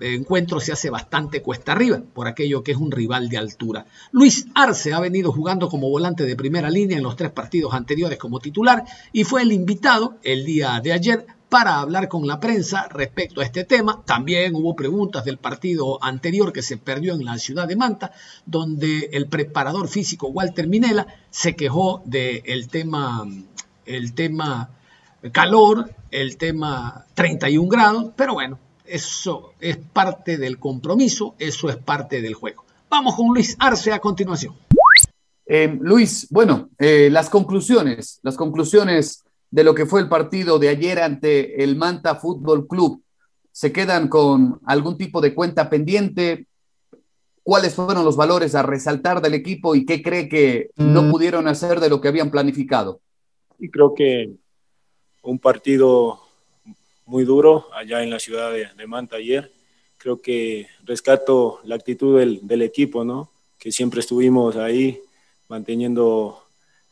encuentro 0.00 0.60
se 0.60 0.72
hace 0.72 0.90
bastante 0.90 1.42
cuesta 1.42 1.72
arriba, 1.72 2.00
por 2.12 2.28
aquello 2.28 2.62
que 2.62 2.72
es 2.72 2.78
un 2.78 2.90
rival 2.90 3.28
de 3.28 3.38
altura. 3.38 3.86
Luis 4.12 4.46
Arce 4.54 4.92
ha 4.92 5.00
venido 5.00 5.32
jugando 5.32 5.68
como 5.68 5.90
volante 5.90 6.24
de 6.24 6.36
primera 6.36 6.70
línea 6.70 6.96
en 6.96 7.02
los 7.02 7.16
tres 7.16 7.30
partidos 7.30 7.74
anteriores 7.74 8.18
como 8.18 8.40
titular 8.40 8.84
y 9.12 9.24
fue 9.24 9.42
el 9.42 9.52
invitado 9.52 10.16
el 10.22 10.44
día 10.44 10.80
de 10.80 10.92
ayer 10.92 11.26
para 11.48 11.80
hablar 11.80 12.08
con 12.08 12.26
la 12.26 12.40
prensa 12.40 12.88
respecto 12.88 13.40
a 13.40 13.44
este 13.44 13.64
tema. 13.64 14.02
También 14.04 14.54
hubo 14.54 14.76
preguntas 14.76 15.24
del 15.24 15.38
partido 15.38 16.02
anterior 16.02 16.52
que 16.52 16.62
se 16.62 16.76
perdió 16.76 17.14
en 17.14 17.24
la 17.24 17.38
ciudad 17.38 17.66
de 17.66 17.76
Manta, 17.76 18.12
donde 18.44 19.10
el 19.12 19.28
preparador 19.28 19.88
físico 19.88 20.28
Walter 20.28 20.68
Minela 20.68 21.06
se 21.30 21.56
quejó 21.56 22.02
del 22.04 22.68
tema, 22.68 23.26
el 23.86 24.12
tema 24.12 24.70
calor, 25.32 25.90
el 26.10 26.36
tema 26.36 27.06
31 27.14 27.68
grados, 27.68 28.12
pero 28.14 28.34
bueno, 28.34 28.58
eso 28.88 29.52
es 29.60 29.76
parte 29.76 30.38
del 30.38 30.58
compromiso, 30.58 31.34
eso 31.38 31.68
es 31.68 31.76
parte 31.76 32.22
del 32.22 32.34
juego. 32.34 32.64
Vamos 32.88 33.14
con 33.14 33.28
Luis 33.28 33.56
Arce 33.58 33.92
a 33.92 33.98
continuación. 33.98 34.54
Eh, 35.46 35.78
Luis, 35.80 36.26
bueno, 36.30 36.70
eh, 36.78 37.08
las 37.10 37.30
conclusiones, 37.30 38.20
las 38.22 38.36
conclusiones 38.36 39.24
de 39.50 39.64
lo 39.64 39.74
que 39.74 39.86
fue 39.86 40.00
el 40.00 40.08
partido 40.08 40.58
de 40.58 40.68
ayer 40.68 41.00
ante 41.00 41.62
el 41.62 41.76
Manta 41.76 42.16
Fútbol 42.16 42.66
Club, 42.66 43.02
¿se 43.50 43.72
quedan 43.72 44.08
con 44.08 44.60
algún 44.66 44.98
tipo 44.98 45.20
de 45.20 45.34
cuenta 45.34 45.70
pendiente? 45.70 46.46
¿Cuáles 47.42 47.74
fueron 47.74 48.04
los 48.04 48.16
valores 48.16 48.54
a 48.54 48.62
resaltar 48.62 49.22
del 49.22 49.34
equipo 49.34 49.74
y 49.74 49.86
qué 49.86 50.02
cree 50.02 50.28
que 50.28 50.70
no 50.76 51.04
mm. 51.04 51.10
pudieron 51.10 51.48
hacer 51.48 51.80
de 51.80 51.88
lo 51.88 52.00
que 52.00 52.08
habían 52.08 52.30
planificado? 52.30 53.00
Y 53.58 53.70
creo 53.70 53.94
que 53.94 54.30
un 55.22 55.38
partido 55.38 56.27
muy 57.08 57.24
duro 57.24 57.66
allá 57.72 58.02
en 58.02 58.10
la 58.10 58.20
ciudad 58.20 58.52
de, 58.52 58.86
Manta 58.86 59.16
ayer. 59.16 59.50
creo 59.96 60.20
que 60.20 60.68
rescato 60.84 61.60
la 61.64 61.74
actitud 61.74 62.18
del, 62.18 62.46
del 62.46 62.62
equipo, 62.62 63.02
¿no? 63.04 63.30
Que 63.58 63.72
siempre 63.72 64.00
estuvimos 64.00 64.56
ahí 64.56 65.00
manteniendo 65.48 66.42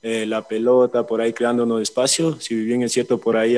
eh, 0.03 0.25
la 0.27 0.47
pelota, 0.47 1.07
por 1.07 1.21
ahí 1.21 1.33
creándonos 1.33 1.83
espacio. 1.83 2.41
Si 2.41 2.55
bien 2.55 2.83
es 2.83 2.93
cierto, 2.93 3.19
por 3.19 3.37
ahí 3.37 3.57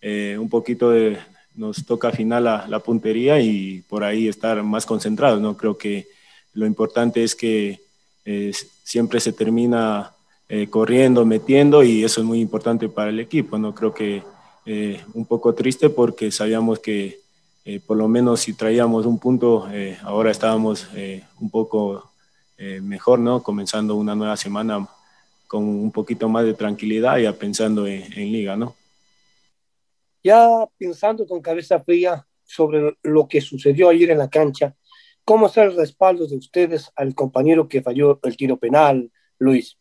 eh, 0.00 0.36
un 0.38 0.48
poquito 0.48 0.90
de, 0.90 1.18
nos 1.54 1.86
toca 1.86 2.08
afinar 2.08 2.42
la, 2.42 2.66
la, 2.68 2.80
puntería 2.80 3.40
y 3.40 3.82
por 3.88 4.02
ahí 4.02 4.26
estar 4.26 4.62
más 4.62 4.84
concentrados, 4.84 5.40
¿no? 5.40 5.56
Creo 5.56 5.78
que 5.78 6.08
lo 6.54 6.66
importante 6.66 7.22
es 7.22 7.34
que 7.34 7.80
eh, 8.24 8.52
siempre 8.82 9.20
se 9.20 9.32
termina 9.32 10.12
corriendo, 10.68 11.24
metiendo 11.24 11.82
y 11.82 12.04
eso 12.04 12.20
es 12.20 12.26
muy 12.26 12.38
importante 12.38 12.86
para 12.90 13.08
el 13.08 13.18
equipo, 13.20 13.56
¿no? 13.56 13.74
Creo 13.74 13.94
que 13.94 14.22
un 14.66 15.26
poco 15.26 15.54
triste 15.54 15.90
porque 15.90 16.30
sabíamos 16.30 16.78
que 16.78 17.20
por 17.86 17.96
lo 17.96 18.08
menos 18.08 18.40
si 18.40 18.54
traíamos 18.54 19.06
un 19.06 19.18
punto, 19.18 19.68
ahora 20.02 20.30
estábamos 20.30 20.88
un 21.40 21.50
poco 21.50 22.10
mejor, 22.58 23.18
¿no? 23.18 23.42
Comenzando 23.42 23.96
una 23.96 24.14
nueva 24.14 24.36
semana 24.36 24.88
con 25.46 25.64
un 25.64 25.90
poquito 25.92 26.28
más 26.28 26.44
de 26.44 26.54
tranquilidad 26.54 27.18
ya 27.18 27.32
pensando 27.32 27.86
en, 27.86 28.04
en 28.12 28.32
liga, 28.32 28.56
¿no? 28.56 28.74
Ya 30.22 30.48
pensando 30.78 31.26
con 31.26 31.42
cabeza 31.42 31.80
fría 31.80 32.26
sobre 32.44 32.96
lo 33.02 33.26
que 33.28 33.40
sucedió 33.40 33.88
ayer 33.88 34.10
en 34.10 34.18
la 34.18 34.30
cancha, 34.30 34.76
¿cómo 35.24 35.46
está 35.46 35.64
el 35.64 35.76
respaldo 35.76 36.26
de 36.26 36.36
ustedes 36.36 36.90
al 36.96 37.14
compañero 37.14 37.68
que 37.68 37.82
falló 37.82 38.20
el 38.22 38.36
tiro 38.36 38.56
penal, 38.58 39.10
Luis? 39.38 39.78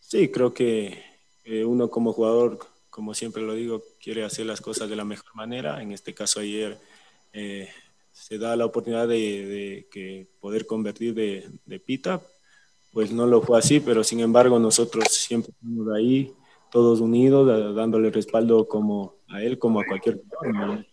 Sí, 0.00 0.28
creo 0.30 0.52
que 0.52 1.02
eh, 1.44 1.64
uno 1.64 1.90
como 1.90 2.12
jugador, 2.12 2.58
como 2.94 3.12
siempre 3.12 3.42
lo 3.42 3.54
digo, 3.54 3.82
quiere 4.00 4.22
hacer 4.22 4.46
las 4.46 4.60
cosas 4.60 4.88
de 4.88 4.94
la 4.94 5.04
mejor 5.04 5.34
manera. 5.34 5.82
En 5.82 5.90
este 5.90 6.14
caso 6.14 6.38
ayer 6.38 6.78
eh, 7.32 7.68
se 8.12 8.38
da 8.38 8.54
la 8.54 8.66
oportunidad 8.66 9.08
de, 9.08 9.16
de 9.16 9.88
que 9.90 10.28
poder 10.38 10.64
convertir 10.64 11.12
de, 11.12 11.50
de, 11.66 11.80
pita, 11.80 12.22
pues 12.92 13.10
no 13.10 13.26
lo 13.26 13.42
fue 13.42 13.58
así, 13.58 13.80
pero 13.80 14.04
sin 14.04 14.20
embargo 14.20 14.60
nosotros 14.60 15.08
siempre 15.08 15.50
estamos 15.50 15.92
ahí, 15.92 16.32
todos 16.70 17.00
unidos, 17.00 17.74
dándole 17.74 18.12
respaldo 18.12 18.68
como 18.68 19.16
a 19.26 19.42
él 19.42 19.58
como 19.58 19.80
a 19.80 19.86
cualquier 19.86 20.20
persona. 20.20 20.86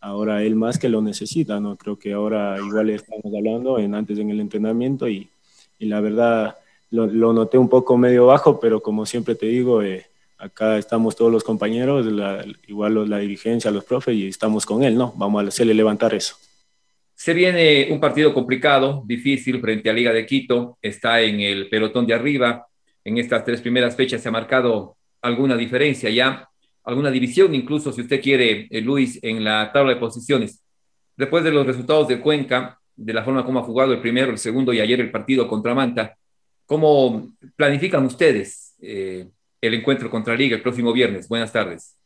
Ahora 0.00 0.42
él 0.42 0.56
más 0.56 0.78
que 0.78 0.90
lo 0.90 1.00
necesita, 1.00 1.58
¿no? 1.58 1.78
Creo 1.78 1.98
que 1.98 2.12
ahora 2.12 2.58
igual 2.58 2.90
estamos 2.90 3.34
hablando 3.34 3.78
en, 3.78 3.94
antes 3.94 4.18
en 4.18 4.28
el 4.28 4.40
entrenamiento 4.40 5.08
y, 5.08 5.30
y 5.78 5.86
la 5.86 6.02
verdad 6.02 6.58
lo, 6.90 7.06
lo, 7.06 7.32
noté 7.32 7.56
un 7.56 7.70
poco 7.70 7.96
medio 7.96 8.26
bajo, 8.26 8.60
pero 8.60 8.82
como 8.82 9.06
siempre 9.06 9.34
te 9.34 9.46
digo, 9.46 9.82
eh, 9.82 10.04
acá 10.38 10.78
estamos 10.78 11.16
todos 11.16 11.32
los 11.32 11.44
compañeros, 11.44 12.06
igual 12.66 13.08
la 13.10 13.18
dirigencia, 13.18 13.70
los 13.70 13.84
profes 13.84 14.14
y 14.14 14.28
estamos 14.28 14.64
con 14.64 14.82
él, 14.84 14.96
¿no? 14.96 15.12
Vamos 15.16 15.44
a 15.44 15.48
hacerle 15.48 15.74
levantar 15.74 16.14
eso. 16.14 16.36
Se 17.14 17.34
viene 17.34 17.88
un 17.90 17.98
partido 17.98 18.32
complicado, 18.32 19.02
difícil 19.04 19.60
frente 19.60 19.90
a 19.90 19.92
Liga 19.92 20.12
de 20.12 20.24
Quito, 20.24 20.78
está 20.80 21.20
en 21.20 21.40
el 21.40 21.68
pelotón 21.68 22.06
de 22.06 22.14
arriba. 22.14 22.66
En 23.04 23.18
estas 23.18 23.44
tres 23.44 23.60
primeras 23.60 23.96
fechas 23.96 24.22
se 24.22 24.28
ha 24.28 24.32
marcado 24.32 24.96
alguna 25.20 25.56
diferencia 25.56 26.10
ya, 26.10 26.48
alguna 26.84 27.10
división, 27.10 27.54
incluso 27.54 27.92
si 27.92 28.02
usted 28.02 28.20
quiere, 28.20 28.68
eh, 28.70 28.80
Luis, 28.80 29.18
en 29.22 29.42
la 29.42 29.72
tabla 29.72 29.94
de 29.94 30.00
posiciones. 30.00 30.62
Después 31.16 31.42
de 31.42 31.50
los 31.50 31.66
resultados 31.66 32.06
de 32.06 32.20
Cuenca, 32.20 32.78
de 32.94 33.12
la 33.12 33.24
forma 33.24 33.44
como 33.44 33.58
ha 33.58 33.64
jugado 33.64 33.92
el 33.92 34.00
primero, 34.00 34.30
el 34.30 34.38
segundo 34.38 34.72
y 34.72 34.80
ayer 34.80 35.00
el 35.00 35.10
partido 35.10 35.48
contra 35.48 35.74
Manta, 35.74 36.16
¿cómo 36.66 37.32
planifican 37.56 38.04
ustedes 38.04 38.76
eh, 38.80 39.26
el 39.60 39.74
encuentro 39.74 40.10
contra 40.10 40.34
Liga 40.34 40.56
el 40.56 40.62
próximo 40.62 40.92
viernes? 40.92 41.28
Buenas 41.28 41.52
tardes. 41.52 41.96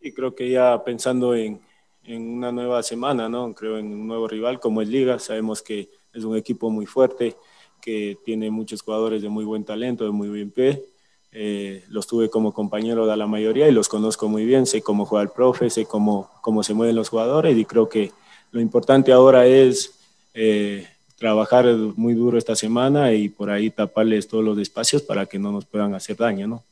Y 0.00 0.12
creo 0.12 0.34
que 0.34 0.50
ya 0.50 0.82
pensando 0.84 1.34
en, 1.34 1.60
una 2.08 2.50
nueva 2.50 2.82
semana, 2.82 3.28
¿no? 3.28 3.54
Creo 3.54 3.78
en 3.78 3.86
un 3.86 4.08
nuevo 4.08 4.26
rival 4.26 4.58
como 4.58 4.82
es 4.82 4.88
Liga. 4.88 5.18
Sabemos 5.18 5.62
que 5.62 5.88
es 6.12 6.24
un 6.24 6.36
equipo 6.36 6.68
muy 6.70 6.86
fuerte, 6.86 7.36
que 7.80 8.18
tiene 8.24 8.50
muchos 8.50 8.82
jugadores 8.82 9.22
de 9.22 9.28
muy 9.28 9.44
buen 9.44 9.64
talento, 9.64 10.04
de 10.04 10.10
muy 10.10 10.28
buen 10.28 10.50
pie. 10.50 10.82
Eh, 11.30 11.84
los 11.88 12.06
tuve 12.06 12.28
como 12.28 12.52
compañero 12.52 13.06
de 13.06 13.16
la 13.16 13.26
mayoría 13.26 13.68
y 13.68 13.72
los 13.72 13.88
conozco 13.88 14.28
muy 14.28 14.44
bien. 14.44 14.66
Sé 14.66 14.82
cómo 14.82 15.06
juega 15.06 15.22
el 15.22 15.30
profe, 15.30 15.70
sé 15.70 15.86
cómo, 15.86 16.30
cómo 16.40 16.64
se 16.64 16.74
mueven 16.74 16.96
los 16.96 17.08
jugadores 17.08 17.56
y 17.56 17.64
creo 17.64 17.88
que 17.88 18.10
lo 18.50 18.60
importante 18.60 19.12
ahora 19.12 19.46
es 19.46 19.98
eh, 20.34 20.86
trabajar 21.22 21.64
muy 21.94 22.14
duro 22.14 22.36
esta 22.36 22.56
semana 22.56 23.12
y 23.12 23.28
por 23.28 23.48
ahí 23.48 23.70
taparles 23.70 24.26
todos 24.26 24.42
los 24.42 24.58
espacios 24.58 25.02
para 25.02 25.24
que 25.24 25.38
no 25.38 25.52
nos 25.52 25.64
puedan 25.64 25.94
hacer 25.94 26.16
daño, 26.16 26.48
¿no? 26.48 26.64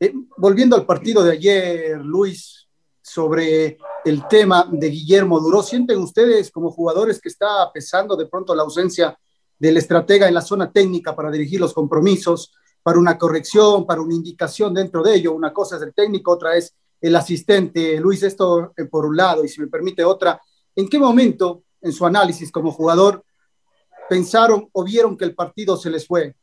Eh, 0.00 0.12
volviendo 0.36 0.74
al 0.74 0.84
partido 0.84 1.22
de 1.22 1.30
ayer, 1.30 2.00
Luis, 2.00 2.66
sobre 3.00 3.78
el 4.04 4.26
tema 4.26 4.68
de 4.72 4.88
Guillermo 4.88 5.38
Duró. 5.38 5.62
¿Sienten 5.62 6.00
ustedes 6.00 6.50
como 6.50 6.72
jugadores 6.72 7.20
que 7.20 7.28
está 7.28 7.70
pesando 7.72 8.16
de 8.16 8.26
pronto 8.26 8.56
la 8.56 8.64
ausencia 8.64 9.16
del 9.56 9.76
estratega 9.76 10.26
en 10.26 10.34
la 10.34 10.42
zona 10.42 10.72
técnica 10.72 11.14
para 11.14 11.30
dirigir 11.30 11.60
los 11.60 11.72
compromisos, 11.72 12.52
para 12.82 12.98
una 12.98 13.16
corrección, 13.16 13.86
para 13.86 14.00
una 14.00 14.14
indicación 14.14 14.74
dentro 14.74 15.00
de 15.04 15.14
ello? 15.14 15.32
Una 15.32 15.52
cosa 15.52 15.76
es 15.76 15.82
el 15.82 15.94
técnico, 15.94 16.32
otra 16.32 16.56
es 16.56 16.74
el 17.00 17.14
asistente. 17.14 18.00
Luis, 18.00 18.24
esto 18.24 18.72
eh, 18.76 18.86
por 18.86 19.06
un 19.06 19.16
lado, 19.16 19.44
y 19.44 19.48
si 19.48 19.60
me 19.60 19.68
permite 19.68 20.04
otra, 20.04 20.40
¿en 20.74 20.88
qué 20.88 20.98
momento 20.98 21.62
en 21.80 21.92
su 21.92 22.04
análisis 22.04 22.50
como 22.50 22.72
jugador 22.72 23.22
pensaron 24.10 24.68
o 24.72 24.82
vieron 24.82 25.16
que 25.16 25.24
el 25.24 25.36
partido 25.36 25.76
se 25.76 25.88
les 25.88 26.04
fue? 26.04 26.34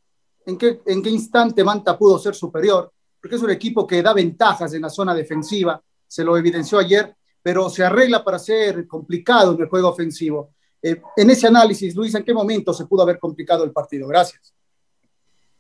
¿En 0.46 0.58
qué, 0.58 0.80
en 0.86 1.04
qué 1.04 1.10
instante 1.10 1.66
Manta 1.66 1.98
pudo 1.98 2.18
ser 2.18 2.34
superior? 2.34 2.94
Porque 3.20 3.36
es 3.36 3.42
un 3.42 3.50
equipo 3.50 3.86
que 3.86 4.02
da 4.02 4.14
ventajas 4.14 4.74
en 4.74 4.84
la 4.84 4.90
zona 4.90 5.14
defensiva, 5.14 5.84
se 6.08 6.24
lo 6.24 6.38
evidenció 6.38 6.80
ayer, 6.80 7.14
pero 7.44 7.70
se 7.70 7.84
arregla 7.84 8.24
para 8.24 8.40
ser 8.40 8.88
complicado 8.88 9.54
en 9.54 9.62
el 9.62 9.68
juego 9.68 9.90
ofensivo. 9.90 10.54
Eh, 10.82 11.02
en 11.18 11.30
ese 11.30 11.48
análisis, 11.48 11.94
Luis, 11.94 12.16
¿en 12.16 12.24
qué 12.24 12.34
momento 12.34 12.72
se 12.74 12.86
pudo 12.86 13.02
haber 13.02 13.20
complicado 13.20 13.66
el 13.66 13.74
partido? 13.74 14.08
Gracias. 14.08 14.54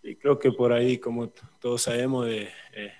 Y 0.01 0.15
creo 0.15 0.39
que 0.39 0.53
por 0.53 0.71
ahí, 0.71 0.97
como 0.97 1.29
todos 1.59 1.81
sabemos, 1.81 2.25
de, 2.25 2.43
eh, 2.73 2.93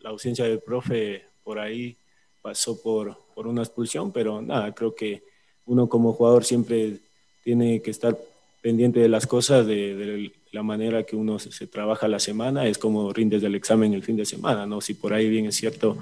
la 0.00 0.10
ausencia 0.10 0.44
del 0.44 0.60
profe 0.60 1.24
por 1.42 1.58
ahí 1.58 1.96
pasó 2.42 2.78
por, 2.82 3.16
por 3.34 3.46
una 3.46 3.62
expulsión, 3.62 4.12
pero 4.12 4.42
nada, 4.42 4.74
creo 4.74 4.94
que 4.94 5.22
uno 5.64 5.88
como 5.88 6.12
jugador 6.12 6.44
siempre 6.44 6.98
tiene 7.42 7.80
que 7.80 7.90
estar 7.90 8.18
pendiente 8.60 9.00
de 9.00 9.08
las 9.08 9.26
cosas, 9.26 9.66
de, 9.66 10.32
la 10.52 10.62
manera 10.62 11.04
que 11.04 11.16
uno 11.16 11.38
se, 11.38 11.66
trabaja 11.66 12.08
la 12.08 12.18
semana, 12.18 12.66
es 12.66 12.78
como 12.78 13.12
rindes 13.12 13.40
del 13.40 13.54
examen 13.54 13.94
el 13.94 14.02
fin 14.02 14.16
de 14.16 14.24
semana, 14.24 14.66
¿no? 14.66 14.80
Si 14.80 14.94
por 14.94 15.12
ahí 15.12 15.28
bien 15.28 15.46
es 15.46 15.56
cierto, 15.56 15.96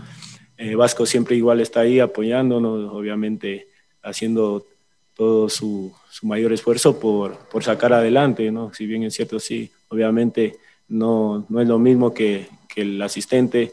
eh, 0.56 0.74
Vasco 0.74 1.04
siempre 1.04 1.36
igual 1.36 1.60
está 1.60 1.80
ahí 1.80 2.00
apoyándonos, 2.00 2.90
obviamente 2.92 3.68
haciendo 4.02 4.66
todo 5.14 5.48
su, 5.48 5.92
su 6.10 6.26
mayor 6.26 6.52
esfuerzo 6.52 6.98
por, 6.98 7.36
por, 7.48 7.62
sacar 7.62 7.92
adelante, 7.92 8.50
¿no? 8.50 8.72
Si 8.72 8.86
bien 8.86 9.02
es 9.02 9.14
cierto, 9.14 9.38
sí, 9.38 9.70
obviamente 9.88 10.56
no, 10.88 11.44
no 11.48 11.60
es 11.60 11.68
lo 11.68 11.78
mismo 11.78 12.14
que, 12.14 12.48
que 12.68 12.82
el 12.82 13.02
asistente 13.02 13.72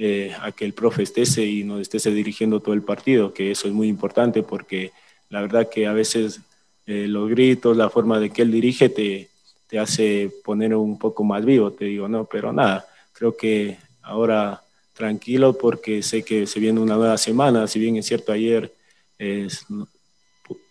eh, 0.00 0.32
a 0.40 0.52
que 0.52 0.64
el 0.64 0.74
profe 0.74 1.02
esté 1.02 1.24
y 1.44 1.64
nos 1.64 1.80
esté 1.80 2.10
dirigiendo 2.10 2.60
todo 2.60 2.72
el 2.72 2.82
partido, 2.82 3.32
que 3.32 3.50
eso 3.50 3.66
es 3.66 3.74
muy 3.74 3.88
importante 3.88 4.42
porque 4.44 4.92
la 5.28 5.40
verdad 5.40 5.68
que 5.68 5.86
a 5.86 5.92
veces 5.92 6.40
eh, 6.88 7.06
los 7.06 7.30
gritos, 7.30 7.76
la 7.76 7.88
forma 7.88 8.18
de 8.18 8.30
que 8.30 8.42
él 8.42 8.50
dirige 8.50 8.88
te, 8.88 9.28
te 9.68 9.78
hace 9.78 10.32
poner 10.42 10.74
un 10.74 10.98
poco 10.98 11.22
más 11.22 11.44
vivo, 11.44 11.70
te 11.70 11.84
digo, 11.84 12.08
¿no? 12.08 12.24
Pero 12.24 12.52
nada, 12.52 12.84
creo 13.12 13.36
que 13.36 13.78
ahora 14.02 14.62
tranquilo 14.94 15.56
porque 15.56 16.02
sé 16.02 16.24
que 16.24 16.46
se 16.48 16.58
viene 16.58 16.80
una 16.80 16.96
nueva 16.96 17.18
semana, 17.18 17.68
si 17.68 17.78
bien 17.78 17.96
es 17.96 18.06
cierto 18.06 18.32
ayer 18.32 18.72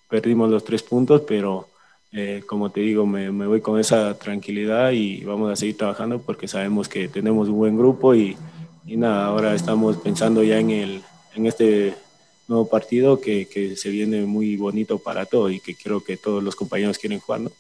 perdimos 0.09 0.49
los 0.49 0.63
tres 0.63 0.83
puntos, 0.83 1.21
pero 1.27 1.67
eh, 2.11 2.43
como 2.45 2.71
te 2.71 2.81
digo, 2.81 3.05
me, 3.05 3.31
me, 3.31 3.47
voy 3.47 3.61
con 3.61 3.79
esa 3.79 4.17
tranquilidad 4.17 4.91
y 4.91 5.23
vamos 5.23 5.51
a 5.51 5.55
seguir 5.55 5.77
trabajando 5.77 6.19
porque 6.19 6.47
sabemos 6.47 6.87
que 6.87 7.07
tenemos 7.07 7.49
un 7.49 7.57
buen 7.57 7.77
grupo 7.77 8.15
y, 8.15 8.37
y 8.85 8.97
nada, 8.97 9.25
ahora 9.25 9.53
estamos 9.53 9.97
pensando 9.97 10.43
ya 10.43 10.59
en, 10.59 10.71
el, 10.71 11.01
en 11.35 11.45
este 11.45 11.93
nuevo 12.47 12.69
partido 12.69 13.19
que, 13.19 13.47
que 13.47 13.75
se 13.75 13.89
viene 13.89 14.25
muy 14.25 14.57
bonito 14.57 14.99
para 14.99 15.25
todos 15.25 15.51
y 15.51 15.59
que 15.59 15.75
creo 15.75 16.03
que 16.03 16.17
todos 16.17 16.43
los 16.43 16.55
compañeros 16.55 16.97
quieren 16.97 17.19
jugar, 17.19 17.41
¿no? 17.41 17.51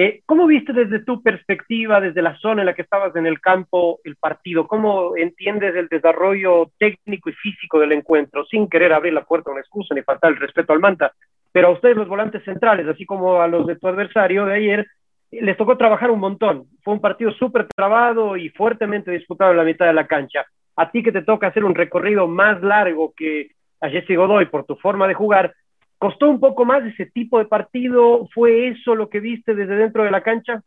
Eh, 0.00 0.22
¿Cómo 0.26 0.46
viste 0.46 0.72
desde 0.72 1.00
tu 1.00 1.22
perspectiva, 1.22 2.00
desde 2.00 2.22
la 2.22 2.38
zona 2.38 2.62
en 2.62 2.66
la 2.66 2.74
que 2.74 2.82
estabas 2.82 3.16
en 3.16 3.26
el 3.26 3.40
campo, 3.40 3.98
el 4.04 4.14
partido? 4.14 4.68
¿Cómo 4.68 5.16
entiendes 5.16 5.74
el 5.74 5.88
desarrollo 5.88 6.70
técnico 6.78 7.30
y 7.30 7.32
físico 7.32 7.80
del 7.80 7.90
encuentro? 7.90 8.44
Sin 8.44 8.68
querer 8.68 8.92
abrir 8.92 9.12
la 9.12 9.24
puerta 9.24 9.50
a 9.50 9.54
una 9.54 9.60
excusa 9.60 9.96
ni 9.96 10.02
faltar 10.02 10.30
el 10.30 10.38
respeto 10.38 10.72
al 10.72 10.78
Manta, 10.78 11.12
pero 11.50 11.66
a 11.66 11.72
ustedes 11.72 11.96
los 11.96 12.06
volantes 12.06 12.44
centrales, 12.44 12.86
así 12.86 13.04
como 13.04 13.40
a 13.40 13.48
los 13.48 13.66
de 13.66 13.74
tu 13.74 13.88
adversario 13.88 14.44
de 14.44 14.54
ayer, 14.54 14.86
les 15.32 15.56
tocó 15.56 15.76
trabajar 15.76 16.12
un 16.12 16.20
montón. 16.20 16.66
Fue 16.84 16.94
un 16.94 17.00
partido 17.00 17.32
súper 17.32 17.66
trabado 17.74 18.36
y 18.36 18.50
fuertemente 18.50 19.10
disputado 19.10 19.50
en 19.50 19.56
la 19.56 19.64
mitad 19.64 19.86
de 19.86 19.94
la 19.94 20.06
cancha. 20.06 20.46
A 20.76 20.92
ti 20.92 21.02
que 21.02 21.10
te 21.10 21.22
toca 21.22 21.48
hacer 21.48 21.64
un 21.64 21.74
recorrido 21.74 22.28
más 22.28 22.62
largo 22.62 23.12
que 23.16 23.50
a 23.80 23.88
Jesse 23.88 24.16
Godoy 24.16 24.46
por 24.46 24.64
tu 24.64 24.76
forma 24.76 25.06
de 25.06 25.14
jugar, 25.14 25.54
¿Costó 25.98 26.30
un 26.30 26.38
poco 26.38 26.64
más 26.64 26.84
ese 26.84 27.06
tipo 27.06 27.38
de 27.38 27.46
partido? 27.46 28.28
¿Fue 28.32 28.68
eso 28.68 28.94
lo 28.94 29.10
que 29.10 29.18
viste 29.18 29.54
desde 29.54 29.74
dentro 29.74 30.04
de 30.04 30.12
la 30.12 30.22
cancha? 30.22 30.62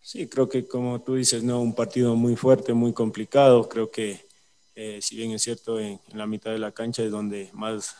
Sí, 0.00 0.28
creo 0.28 0.48
que 0.48 0.66
como 0.66 1.00
tú 1.00 1.14
dices, 1.14 1.44
no, 1.44 1.60
un 1.60 1.74
partido 1.74 2.16
muy 2.16 2.34
fuerte, 2.34 2.72
muy 2.72 2.92
complicado. 2.92 3.68
Creo 3.68 3.88
que 3.88 4.26
eh, 4.74 4.98
si 5.00 5.16
bien 5.16 5.30
es 5.30 5.42
cierto, 5.42 5.78
en, 5.78 6.00
la 6.12 6.26
mitad 6.26 6.50
de 6.50 6.58
la 6.58 6.72
cancha 6.72 7.04
es 7.04 7.12
donde 7.12 7.50
más 7.52 7.96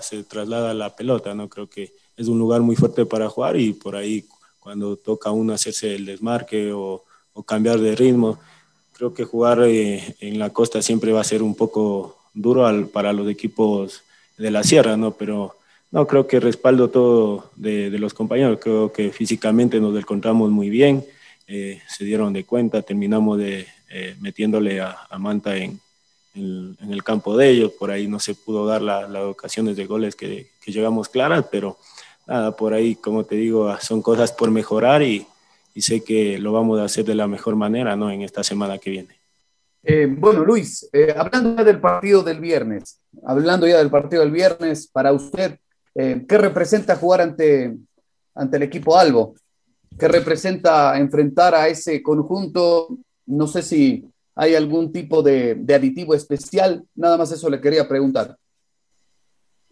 se 0.00 0.24
traslada 0.24 0.74
la 0.74 0.96
pelota, 0.96 1.32
¿no? 1.32 1.48
Creo 1.48 1.70
que 1.70 1.92
es 2.16 2.26
un 2.26 2.38
lugar 2.38 2.60
muy 2.60 2.74
fuerte 2.74 3.06
para 3.06 3.28
jugar 3.28 3.56
y 3.56 3.72
por 3.72 3.94
ahí 3.94 4.24
cuando 4.58 4.96
toca 4.96 5.30
uno 5.30 5.52
hacerse 5.52 5.94
el 5.94 6.06
desmarque 6.06 6.72
o, 6.72 7.04
cambiar 7.46 7.78
de 7.78 7.96
ritmo, 7.96 8.38
creo 8.92 9.14
que 9.14 9.24
jugar 9.24 9.62
eh, 9.62 10.14
en 10.20 10.38
la 10.38 10.50
costa 10.50 10.82
siempre 10.82 11.10
va 11.10 11.22
a 11.22 11.24
ser 11.24 11.42
un 11.42 11.54
poco 11.54 12.19
duro 12.34 12.88
para 12.88 13.12
los 13.12 13.28
equipos 13.28 14.02
de 14.36 14.50
la 14.50 14.62
sierra, 14.62 14.96
¿no? 14.96 15.12
Pero 15.12 15.56
no, 15.90 16.06
creo 16.06 16.26
que 16.26 16.40
respaldo 16.40 16.88
todo 16.88 17.50
de, 17.56 17.90
los 17.98 18.14
compañeros, 18.14 18.58
creo 18.60 18.92
que 18.92 19.10
físicamente 19.10 19.80
nos 19.80 19.96
encontramos 19.98 20.50
muy 20.50 20.70
bien, 20.70 21.04
eh, 21.46 21.80
se 21.88 22.04
dieron 22.04 22.32
de 22.32 22.44
cuenta, 22.44 22.82
terminamos 22.82 23.38
de 23.38 23.66
eh, 23.90 24.14
metiéndole 24.20 24.80
a, 24.80 24.96
Manta 25.18 25.56
en, 25.56 25.80
en, 26.34 26.76
el 26.90 27.02
campo 27.02 27.36
de 27.36 27.50
ellos, 27.50 27.72
por 27.72 27.90
ahí 27.90 28.06
no 28.06 28.20
se 28.20 28.34
pudo 28.34 28.66
dar 28.66 28.82
las 28.82 29.24
ocasiones 29.24 29.76
de 29.76 29.86
goles 29.86 30.14
que, 30.14 30.50
que, 30.64 30.72
llegamos 30.72 31.08
claras, 31.08 31.46
pero 31.50 31.76
nada, 32.26 32.54
por 32.54 32.72
ahí, 32.72 32.94
como 32.94 33.24
te 33.24 33.34
digo, 33.34 33.76
son 33.80 34.00
cosas 34.00 34.32
por 34.32 34.52
mejorar 34.52 35.02
y, 35.02 35.26
y 35.74 35.82
sé 35.82 36.04
que 36.04 36.38
lo 36.38 36.52
vamos 36.52 36.78
a 36.78 36.84
hacer 36.84 37.04
de 37.04 37.16
la 37.16 37.26
mejor 37.26 37.56
manera 37.56 37.96
¿no? 37.96 38.10
en 38.10 38.22
esta 38.22 38.44
semana 38.44 38.78
que 38.78 38.90
viene. 38.90 39.19
Eh, 39.82 40.06
bueno, 40.06 40.44
Luis, 40.44 40.88
eh, 40.92 41.14
hablando 41.16 41.56
ya 41.56 41.64
del 41.64 41.80
partido 41.80 42.22
del 42.22 42.40
viernes, 42.40 43.00
hablando 43.24 43.66
ya 43.66 43.78
del 43.78 43.90
partido 43.90 44.22
del 44.22 44.30
viernes, 44.30 44.86
para 44.86 45.12
usted, 45.12 45.58
eh, 45.94 46.24
¿qué 46.28 46.38
representa 46.38 46.96
jugar 46.96 47.22
ante, 47.22 47.76
ante 48.34 48.56
el 48.58 48.62
equipo 48.62 48.98
Albo? 48.98 49.34
¿Qué 49.98 50.06
representa 50.06 50.98
enfrentar 50.98 51.54
a 51.54 51.68
ese 51.68 52.02
conjunto? 52.02 52.98
No 53.26 53.46
sé 53.46 53.62
si 53.62 54.04
hay 54.34 54.54
algún 54.54 54.92
tipo 54.92 55.22
de, 55.22 55.64
aditivo 55.74 56.14
especial, 56.14 56.84
nada 56.94 57.16
más 57.16 57.32
eso 57.32 57.48
le 57.48 57.60
quería 57.60 57.88
preguntar. 57.88 58.36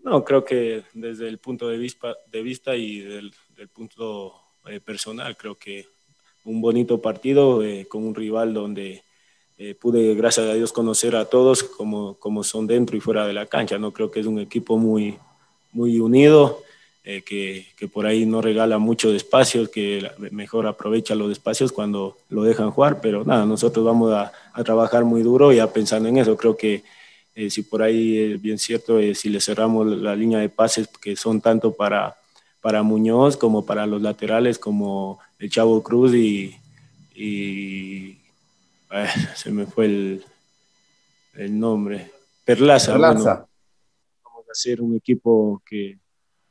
No, 0.03 0.25
creo 0.25 0.43
que 0.45 0.85
desde 0.95 1.29
el 1.29 1.39
punto 1.39 1.69
de 1.69 1.77
vista, 1.77 2.17
de 2.31 2.43
vista 2.43 2.75
y 2.75 3.01
del, 3.01 3.33
punto 3.73 4.35
personal, 4.85 5.37
creo 5.37 5.55
que 5.55 5.87
un 6.45 6.61
bonito 6.61 7.01
partido 7.01 7.61
con 7.89 8.05
un 8.05 8.15
rival 8.15 8.55
donde 8.55 9.03
eh, 9.59 9.75
pude, 9.75 10.15
gracias 10.15 10.47
a 10.47 10.55
Dios, 10.55 10.73
conocer 10.73 11.17
a 11.17 11.25
todos 11.27 11.63
como, 11.63 12.15
como 12.15 12.43
son 12.45 12.67
dentro 12.67 12.97
y 12.97 13.01
fuera 13.01 13.27
de 13.27 13.33
la 13.33 13.47
cancha. 13.47 13.79
No 13.79 13.93
creo 13.93 14.11
que 14.11 14.21
es 14.21 14.27
un 14.27 14.39
equipo 14.39 14.79
muy, 14.79 15.19
muy 15.73 15.99
unido, 16.01 16.63
que, 17.25 17.67
que, 17.79 17.89
por 17.89 18.05
ahí 18.05 18.27
no 18.27 18.43
regala 18.43 18.77
mucho 18.77 19.11
espacios, 19.15 19.71
que 19.71 20.11
mejor 20.31 20.67
aprovecha 20.67 21.15
los 21.15 21.33
espacios 21.33 21.73
cuando 21.73 22.19
lo 22.29 22.43
dejan 22.43 22.71
jugar, 22.71 23.01
pero 23.01 23.25
nada, 23.25 23.47
nosotros 23.47 23.83
vamos 23.83 24.13
a, 24.13 24.31
a 24.53 24.63
trabajar 24.63 25.05
muy 25.05 25.23
duro 25.23 25.51
ya 25.51 25.73
pensando 25.73 26.11
en 26.11 26.19
eso. 26.19 26.37
Creo 26.37 26.55
que 26.55 26.85
eh, 27.39 27.51
si 27.51 27.63
por 27.63 27.83
ahí 27.83 28.19
es 28.19 28.43
bien 28.43 28.59
cierto, 28.59 28.99
eh, 28.99 29.15
si 29.15 29.29
le 29.29 29.41
cerramos 29.41 29.87
la 29.87 30.17
línea 30.17 30.41
de 30.41 30.49
pases 30.49 30.89
que 30.89 31.15
son 31.15 31.41
tanto 31.41 31.73
para, 31.73 32.17
para 32.61 32.83
Muñoz 32.83 33.37
como 33.37 33.65
para 33.65 33.87
los 33.87 34.03
laterales 34.03 34.59
como 34.59 35.21
el 35.39 35.49
Chavo 35.49 35.81
Cruz 35.85 36.15
y, 36.15 36.57
y 37.15 38.19
se 39.35 39.51
me 39.51 39.67
fue 39.67 39.87
el, 39.87 40.25
el 41.35 41.59
nombre, 41.59 42.11
Perlaza. 42.45 42.93
Perlaza. 42.93 43.47
vamos 44.25 44.49
a 44.49 44.53
hacer 44.53 44.81
un 44.81 44.97
equipo 44.97 45.63
que 45.67 45.99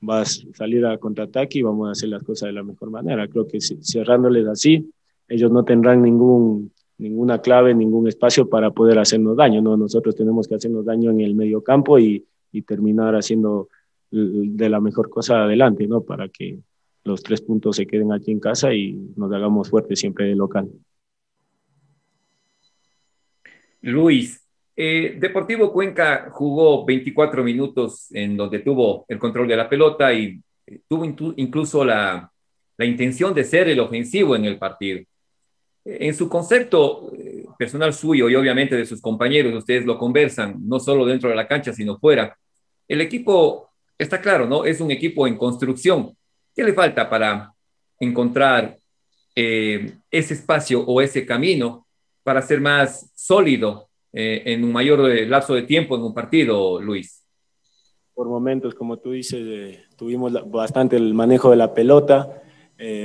va 0.07 0.21
a 0.21 0.25
salir 0.25 0.85
a 0.85 0.97
contraataque 0.97 1.59
y 1.59 1.63
vamos 1.63 1.87
a 1.89 1.91
hacer 1.91 2.09
las 2.09 2.23
cosas 2.23 2.47
de 2.47 2.53
la 2.53 2.63
mejor 2.63 2.91
manera. 2.91 3.27
Creo 3.27 3.47
que 3.47 3.59
cerrándoles 3.59 4.47
así, 4.47 4.91
ellos 5.27 5.51
no 5.51 5.63
tendrán 5.63 6.01
ningún 6.01 6.71
ninguna 6.99 7.39
clave, 7.41 7.75
ningún 7.75 8.07
espacio 8.07 8.49
para 8.49 8.71
poder 8.71 8.99
hacernos 8.99 9.37
daño. 9.37 9.61
¿no? 9.61 9.77
Nosotros 9.77 10.15
tenemos 10.15 10.47
que 10.47 10.55
hacernos 10.55 10.85
daño 10.85 11.11
en 11.11 11.21
el 11.21 11.35
medio 11.35 11.61
campo 11.61 11.99
y, 11.99 12.25
y 12.51 12.61
terminar 12.63 13.15
haciendo 13.15 13.69
de 14.09 14.69
la 14.69 14.79
mejor 14.79 15.09
cosa 15.09 15.43
adelante, 15.43 15.85
¿no? 15.85 16.01
Para 16.01 16.29
que 16.29 16.59
los 17.03 17.21
tres 17.23 17.41
puntos 17.41 17.75
se 17.75 17.85
queden 17.85 18.13
aquí 18.13 18.31
en 18.31 18.39
casa 18.39 18.73
y 18.73 18.93
nos 19.15 19.31
hagamos 19.31 19.69
fuertes 19.69 19.99
siempre 19.99 20.25
de 20.27 20.35
local. 20.35 20.69
Luis, 23.87 24.45
eh, 24.75 25.15
Deportivo 25.17 25.71
Cuenca 25.71 26.29
jugó 26.31 26.85
24 26.85 27.41
minutos 27.41 28.07
en 28.11 28.35
donde 28.35 28.59
tuvo 28.59 29.05
el 29.07 29.17
control 29.17 29.47
de 29.47 29.55
la 29.55 29.69
pelota 29.69 30.13
y 30.13 30.41
eh, 30.65 30.81
tuvo 30.87 31.05
incluso 31.37 31.85
la, 31.85 32.29
intención 32.79 33.33
de 33.33 33.43
ser 33.43 33.69
el 33.69 33.79
ofensivo 33.79 34.35
en 34.35 34.45
el 34.45 34.59
partido. 34.59 34.99
En 35.85 36.13
su 36.13 36.27
concepto 36.27 37.11
eh, 37.17 37.45
personal 37.57 37.93
suyo 37.93 38.29
y 38.29 38.35
obviamente 38.35 38.75
de 38.75 38.85
sus 38.85 39.01
compañeros, 39.01 39.53
ustedes 39.55 39.85
lo 39.85 39.97
conversan, 39.97 40.57
no 40.67 40.79
solo 40.79 41.05
dentro 41.05 41.29
de 41.29 41.35
la 41.35 41.47
cancha, 41.47 41.71
sino 41.71 41.97
fuera. 41.97 42.37
El 42.87 42.99
equipo, 42.99 43.69
está 43.97 44.19
claro, 44.21 44.45
¿no? 44.47 44.65
Es 44.65 44.81
un 44.81 44.91
equipo 44.91 45.25
en 45.27 45.37
construcción. 45.37 46.13
¿Qué 46.53 46.63
le 46.63 46.73
falta 46.73 47.09
para 47.09 47.53
encontrar 47.99 48.77
eh, 49.33 49.93
ese 50.11 50.33
espacio 50.33 50.81
o 50.81 51.01
ese 51.01 51.25
camino 51.25 51.86
para 52.27 52.41
ser 52.41 52.59
más 52.59 53.09
sólido 53.15 53.87
eh, 54.11 54.43
en 54.47 54.65
un 54.65 54.73
mayor 54.73 54.99
lapso 55.29 55.53
de 55.53 55.61
tiempo 55.61 55.95
en 55.95 56.01
un 56.01 56.13
partido, 56.13 56.81
Luis? 56.81 57.23
Por 58.13 58.27
momentos, 58.27 58.75
como 58.75 58.97
tú 58.97 59.11
dices, 59.11 59.79
tuvimos 59.95 60.33
bastante 60.51 60.97
el 60.97 61.13
manejo 61.13 61.51
de 61.51 61.55
la 61.55 61.73
pelota. 61.73 62.43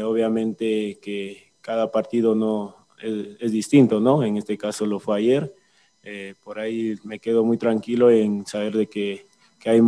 obviamente 0.04 0.98
que 1.00 1.52
cada 1.60 1.92
partido 1.92 2.34
no 2.34 2.82
es, 3.00 3.52
distinto, 3.52 4.00
¿no? 4.00 4.24
En 4.24 4.36
este 4.36 4.58
caso 4.58 4.86
lo 4.86 4.98
fue 4.98 5.18
ayer. 5.18 5.54
Eh, 6.02 6.34
por 6.42 6.58
ahí 6.58 6.96
me 7.04 7.20
quedo 7.20 7.44
muy 7.44 7.58
tranquilo 7.58 8.10
en 8.10 8.44
saber 8.44 8.76
de 8.76 8.86
que, 8.88 9.26
que 9.60 9.70
hay 9.70 9.80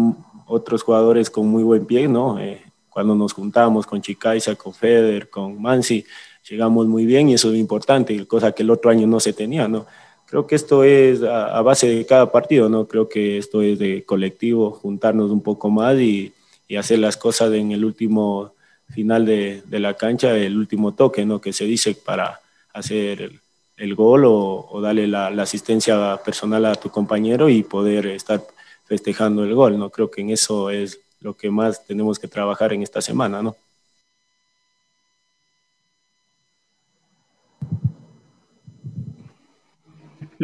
otros 0.47 0.85
jugadores 0.85 1.29
con 1.29 1.49
muy 1.49 1.64
buen 1.64 1.87
pie, 1.87 2.07
¿no? 2.07 2.38
Eh, 2.38 2.62
cuando 2.88 3.16
nos 3.16 3.33
juntamos 3.33 3.85
con 3.85 4.01
Chicaiza, 4.01 4.55
con 4.55 4.73
Feder, 4.73 5.29
con 5.29 5.61
Mansi, 5.61 6.05
llegamos 6.48 6.87
muy 6.87 7.07
bien 7.07 7.28
y 7.28 7.35
eso 7.35 7.52
es 7.52 7.59
importante, 7.59 8.26
cosa 8.26 8.52
que 8.52 8.62
el 8.62 8.70
otro 8.70 8.90
año 8.90 9.07
no 9.07 9.20
se 9.20 9.33
tenía, 9.33 9.68
¿no? 9.68 9.87
Creo 10.26 10.46
que 10.46 10.54
esto 10.54 10.85
es 10.85 11.22
a, 11.22 11.61
base 11.62 11.88
de 11.88 12.07
cada 12.07 12.30
partido, 12.33 12.68
¿no? 12.68 12.88
Creo 12.88 13.09
que 13.09 13.38
esto 13.38 13.62
es 13.62 13.78
de 13.78 14.04
colectivo, 14.04 14.72
juntarnos 14.72 15.30
un 15.30 15.42
poco 15.42 15.70
más 15.70 15.96
y, 15.98 16.33
y 16.66 16.76
hacer 16.76 16.98
las 16.98 17.16
cosas 17.16 17.52
en 17.52 17.72
el 17.72 17.85
último 17.85 18.52
final 18.88 19.26
de, 19.26 19.62
de, 19.66 19.80
la 19.80 19.94
cancha, 19.94 20.37
el 20.37 20.57
último 20.57 20.92
toque, 20.94 21.24
¿no? 21.24 21.40
Que 21.40 21.52
se 21.52 21.64
dice 21.64 21.94
para 21.94 22.40
hacer 22.72 23.22
el, 23.22 23.40
el 23.76 23.94
gol 23.94 24.24
o, 24.26 24.80
darle 24.83 25.07
la, 25.07 25.30
la, 25.30 25.44
asistencia 25.44 26.16
personal 26.24 26.64
a 26.66 26.74
tu 26.74 26.90
compañero 26.90 27.48
y 27.48 27.62
poder 27.62 28.07
estar 28.07 28.42
festejando 28.87 29.44
el 29.44 29.54
gol, 29.54 29.78
¿no? 29.78 29.90
Creo 29.90 30.11
que 30.11 30.22
en 30.22 30.30
eso 30.30 30.70
es 30.70 31.00
lo 31.20 31.35
que 31.37 31.50
más 31.50 31.87
tenemos 31.87 32.18
que 32.18 32.28
trabajar 32.28 32.72
en 32.72 32.83
esta 32.83 33.00
semana, 33.00 33.42
¿no? 33.42 33.57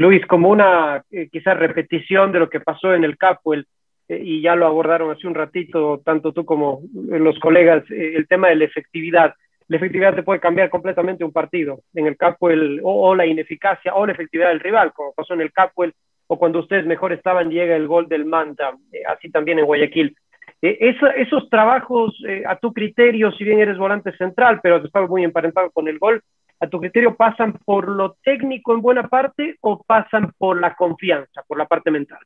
Luis, 0.00 0.24
como 0.24 0.48
una 0.48 1.04
eh, 1.10 1.28
quizás 1.30 1.58
repetición 1.58 2.32
de 2.32 2.38
lo 2.38 2.48
que 2.48 2.60
pasó 2.60 2.94
en 2.94 3.04
el 3.04 3.18
Capo, 3.18 3.52
el 3.52 3.66
eh, 4.08 4.20
y 4.24 4.40
ya 4.40 4.56
lo 4.56 4.66
abordaron 4.66 5.10
hace 5.10 5.26
un 5.26 5.34
ratito, 5.34 6.00
tanto 6.02 6.32
tú 6.32 6.46
como 6.46 6.80
los 6.94 7.38
colegas, 7.38 7.84
eh, 7.90 8.14
el 8.16 8.26
tema 8.26 8.48
de 8.48 8.56
la 8.56 8.64
efectividad. 8.64 9.34
La 9.68 9.76
efectividad 9.76 10.14
te 10.14 10.22
puede 10.22 10.40
cambiar 10.40 10.70
completamente 10.70 11.22
un 11.22 11.32
partido. 11.32 11.82
En 11.92 12.06
el 12.06 12.16
campo, 12.16 12.48
el, 12.48 12.80
o, 12.82 13.14
la 13.14 13.26
ineficacia 13.26 13.94
o 13.94 14.06
la 14.06 14.12
efectividad 14.12 14.48
del 14.48 14.60
rival, 14.60 14.92
como 14.94 15.12
pasó 15.12 15.34
en 15.34 15.42
el 15.42 15.52
campo, 15.52 15.84
el, 15.84 15.92
o 16.28 16.38
cuando 16.38 16.60
ustedes 16.60 16.86
mejor 16.86 17.12
estaban, 17.12 17.50
llega 17.50 17.76
el 17.76 17.86
gol 17.86 18.08
del 18.08 18.24
Manta, 18.24 18.72
eh, 18.90 19.02
así 19.06 19.30
también 19.30 19.58
en 19.58 19.66
Guayaquil. 19.66 20.16
esos 20.62 21.50
trabajos, 21.50 22.16
a 22.46 22.56
tu 22.56 22.72
criterio, 22.72 23.30
si 23.32 23.44
bien 23.44 23.60
eres 23.60 23.76
volante 23.76 24.16
central, 24.16 24.60
pero 24.62 24.78
estás 24.78 25.10
muy 25.10 25.24
emparentado 25.24 25.70
con 25.70 25.88
el 25.88 25.98
gol, 25.98 26.22
¿a 26.60 26.68
tu 26.68 26.78
criterio 26.78 27.16
pasan 27.16 27.54
por 27.64 27.88
lo 27.88 28.16
técnico 28.22 28.72
en 28.74 28.82
buena 28.82 29.08
parte 29.08 29.56
o 29.62 29.82
pasan 29.82 30.32
por 30.38 30.60
la 30.60 30.74
confianza, 30.76 31.42
por 31.48 31.58
la 31.58 31.66
parte 31.66 31.90
mental? 31.90 32.20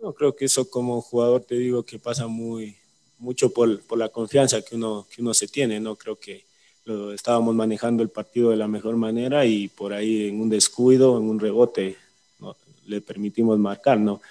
No, 0.00 0.12
creo 0.12 0.36
que 0.36 0.44
eso 0.44 0.68
como 0.70 1.00
jugador 1.00 1.42
te 1.42 1.56
digo 1.56 1.82
que 1.82 1.98
pasa 1.98 2.26
muy 2.26 2.76
mucho 3.18 3.52
por, 3.52 3.82
por, 3.82 3.98
la 3.98 4.08
confianza 4.08 4.62
que 4.62 4.76
uno, 4.76 5.06
que 5.14 5.20
uno 5.20 5.34
se 5.34 5.46
tiene, 5.46 5.78
¿no? 5.78 5.96
Creo 5.96 6.16
que 6.18 6.44
lo, 6.86 7.12
estábamos 7.12 7.54
manejando 7.54 8.02
el 8.02 8.08
partido 8.08 8.50
de 8.50 8.56
la 8.56 8.66
mejor 8.66 8.96
manera 8.96 9.44
y 9.44 9.68
por 9.68 9.92
ahí 9.92 10.28
en 10.28 10.40
un 10.40 10.48
descuido, 10.48 11.18
en 11.18 11.28
un 11.28 11.38
rebote, 11.38 11.96
¿no? 12.38 12.56
le 12.86 13.00
permitimos 13.02 13.58
marcar, 13.58 13.98
¿no? 13.98 14.22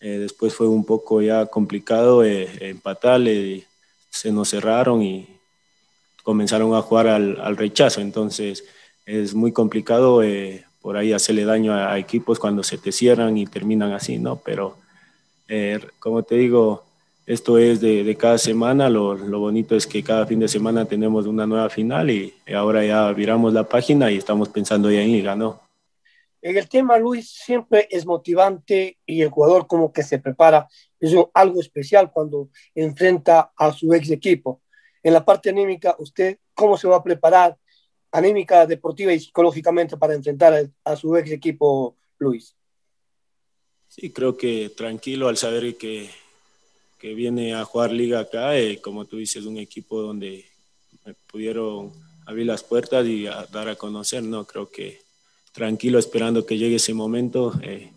Eh, 0.00 0.18
después 0.18 0.54
fue 0.54 0.68
un 0.68 0.84
poco 0.84 1.22
ya 1.22 1.46
complicado 1.46 2.22
eh, 2.24 2.48
empatar, 2.60 3.20
se 4.10 4.32
nos 4.32 4.50
cerraron 4.50 5.02
y 5.02 5.35
comenzaron 6.26 6.74
a 6.74 6.82
jugar 6.82 7.06
al, 7.06 7.40
al 7.40 7.56
rechazo, 7.56 8.00
entonces 8.00 8.64
es 9.06 9.32
muy 9.32 9.52
complicado 9.52 10.24
eh, 10.24 10.64
por 10.82 10.96
ahí 10.96 11.12
hacerle 11.12 11.44
daño 11.44 11.72
a, 11.72 11.92
a, 11.92 11.98
equipos 11.98 12.40
cuando 12.40 12.64
se 12.64 12.78
te 12.78 12.90
cierran 12.90 13.38
y 13.38 13.46
terminan 13.46 13.92
así, 13.92 14.18
¿no? 14.18 14.34
Pero 14.44 14.76
eh, 15.46 15.78
como 16.00 16.24
te 16.24 16.34
digo, 16.34 16.82
esto 17.26 17.58
es 17.58 17.80
de, 17.80 18.02
de 18.02 18.16
cada 18.16 18.38
semana, 18.38 18.90
lo, 18.90 19.14
lo, 19.14 19.38
bonito 19.38 19.76
es 19.76 19.86
que 19.86 20.02
cada 20.02 20.26
fin 20.26 20.40
de 20.40 20.48
semana 20.48 20.84
tenemos 20.84 21.26
una 21.26 21.46
nueva 21.46 21.70
final 21.70 22.10
y, 22.10 22.34
ahora 22.52 22.84
ya 22.84 23.12
viramos 23.12 23.52
la 23.52 23.62
página 23.62 24.10
y 24.10 24.16
estamos 24.16 24.48
pensando 24.48 24.90
ya 24.90 25.02
en 25.02 25.12
liga, 25.12 25.36
¿no? 25.36 25.60
En 26.42 26.56
el 26.56 26.68
tema, 26.68 26.98
Luis, 26.98 27.30
siempre 27.30 27.86
es 27.88 28.04
motivante 28.04 28.98
y 29.06 29.22
el 29.22 29.30
jugador 29.30 29.68
como 29.68 29.92
que 29.92 30.02
se 30.02 30.18
prepara. 30.18 30.66
Es 30.98 31.14
algo 31.34 31.60
especial 31.60 32.10
cuando 32.10 32.48
enfrenta 32.74 33.52
a 33.56 33.72
su 33.72 33.94
ex 33.94 34.10
equipo. 34.10 34.60
En 35.06 35.12
la 35.12 35.24
parte 35.24 35.50
anímica, 35.50 35.94
¿usted 36.00 36.38
cómo 36.52 36.76
se 36.76 36.88
va 36.88 36.96
a 36.96 37.04
preparar 37.04 37.56
anímica, 38.10 38.66
deportiva 38.66 39.12
y 39.12 39.20
psicológicamente 39.20 39.96
para 39.96 40.14
enfrentar 40.14 40.68
a, 40.82 40.96
su 40.96 41.16
ex 41.16 41.30
equipo, 41.30 41.94
Luis? 42.18 42.56
Sí, 43.86 44.10
creo 44.10 44.36
que 44.36 44.70
tranquilo 44.70 45.28
al 45.28 45.36
saber 45.36 45.76
que, 45.76 46.10
que 46.98 47.14
viene 47.14 47.54
a 47.54 47.64
jugar 47.64 47.92
liga 47.92 48.18
acá, 48.18 48.58
eh, 48.58 48.80
como 48.80 49.04
tú 49.04 49.18
dices, 49.18 49.46
un 49.46 49.58
equipo 49.58 50.02
donde 50.02 50.44
me 51.04 51.14
pudieron 51.14 51.92
abrir 52.26 52.46
las 52.46 52.64
puertas 52.64 53.06
y 53.06 53.26
dar 53.52 53.68
a 53.68 53.76
conocer, 53.76 54.24
¿no? 54.24 54.44
Creo 54.44 54.72
que 54.72 55.02
tranquilo 55.52 56.00
esperando 56.00 56.44
que 56.44 56.58
llegue 56.58 56.76
ese 56.76 56.94
momento 56.94 57.52
eh, 57.62 57.92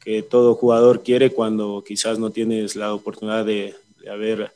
que 0.00 0.22
todo 0.22 0.54
jugador 0.54 1.02
quiere 1.02 1.34
cuando 1.34 1.84
quizás 1.86 2.18
no 2.18 2.30
tienes 2.30 2.76
la 2.76 2.94
oportunidad 2.94 3.44
de, 3.44 3.74
de 4.00 4.10
haber 4.10 4.50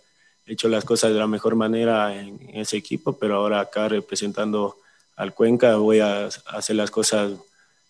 hecho 0.49 0.69
las 0.69 0.85
cosas 0.85 1.13
de 1.13 1.19
la 1.19 1.27
mejor 1.27 1.55
manera 1.55 2.19
en, 2.19 2.39
ese 2.55 2.77
equipo, 2.77 3.19
pero 3.19 3.37
ahora 3.37 3.61
acá 3.61 3.89
representando 3.89 4.77
al 5.17 5.35
Cuenca 5.35 5.77
voy 5.77 6.01
a 6.01 6.27
hacer 6.27 6.77
las 6.77 6.91
cosas 6.91 7.33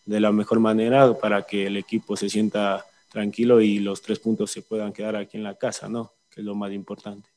de 0.05 0.21
la 0.21 0.33
mejor 0.33 0.61
manera 0.61 1.13
para 1.15 1.43
que 1.43 1.67
el 1.67 1.77
equipo 1.77 2.17
se 2.17 2.29
sienta 2.31 2.85
tranquilo 3.11 3.61
y 3.61 3.79
los 3.79 4.03
tres 4.03 4.19
puntos 4.19 4.51
se 4.51 4.63
puedan 4.63 4.93
quedar 4.93 5.17
aquí 5.17 5.37
en 5.37 5.45
la 5.45 5.55
casa, 5.55 5.89
¿no? 5.89 6.13
Que 6.31 6.41
es 6.41 6.47
lo 6.47 6.55
más 6.55 6.73
importante. 6.73 7.29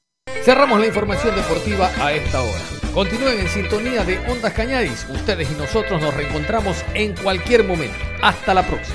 Cerramos 0.44 0.80
la 0.80 0.88
información 0.88 1.36
deportiva 1.36 1.92
a 1.98 2.14
esta 2.14 2.42
hora. 2.42 2.62
Continúen 2.94 3.40
en 3.40 3.48
sintonía 3.48 4.04
de 4.04 4.18
Ondas 4.28 4.54
Cañadis. 4.54 5.06
Ustedes 5.10 5.52
y 5.52 5.54
nosotros 5.56 6.02
nos 6.02 6.14
reencontramos 6.14 6.84
en 6.94 7.16
cualquier 7.16 7.64
momento. 7.64 7.98
Hasta 8.22 8.54
la 8.54 8.66
próxima. 8.66 8.90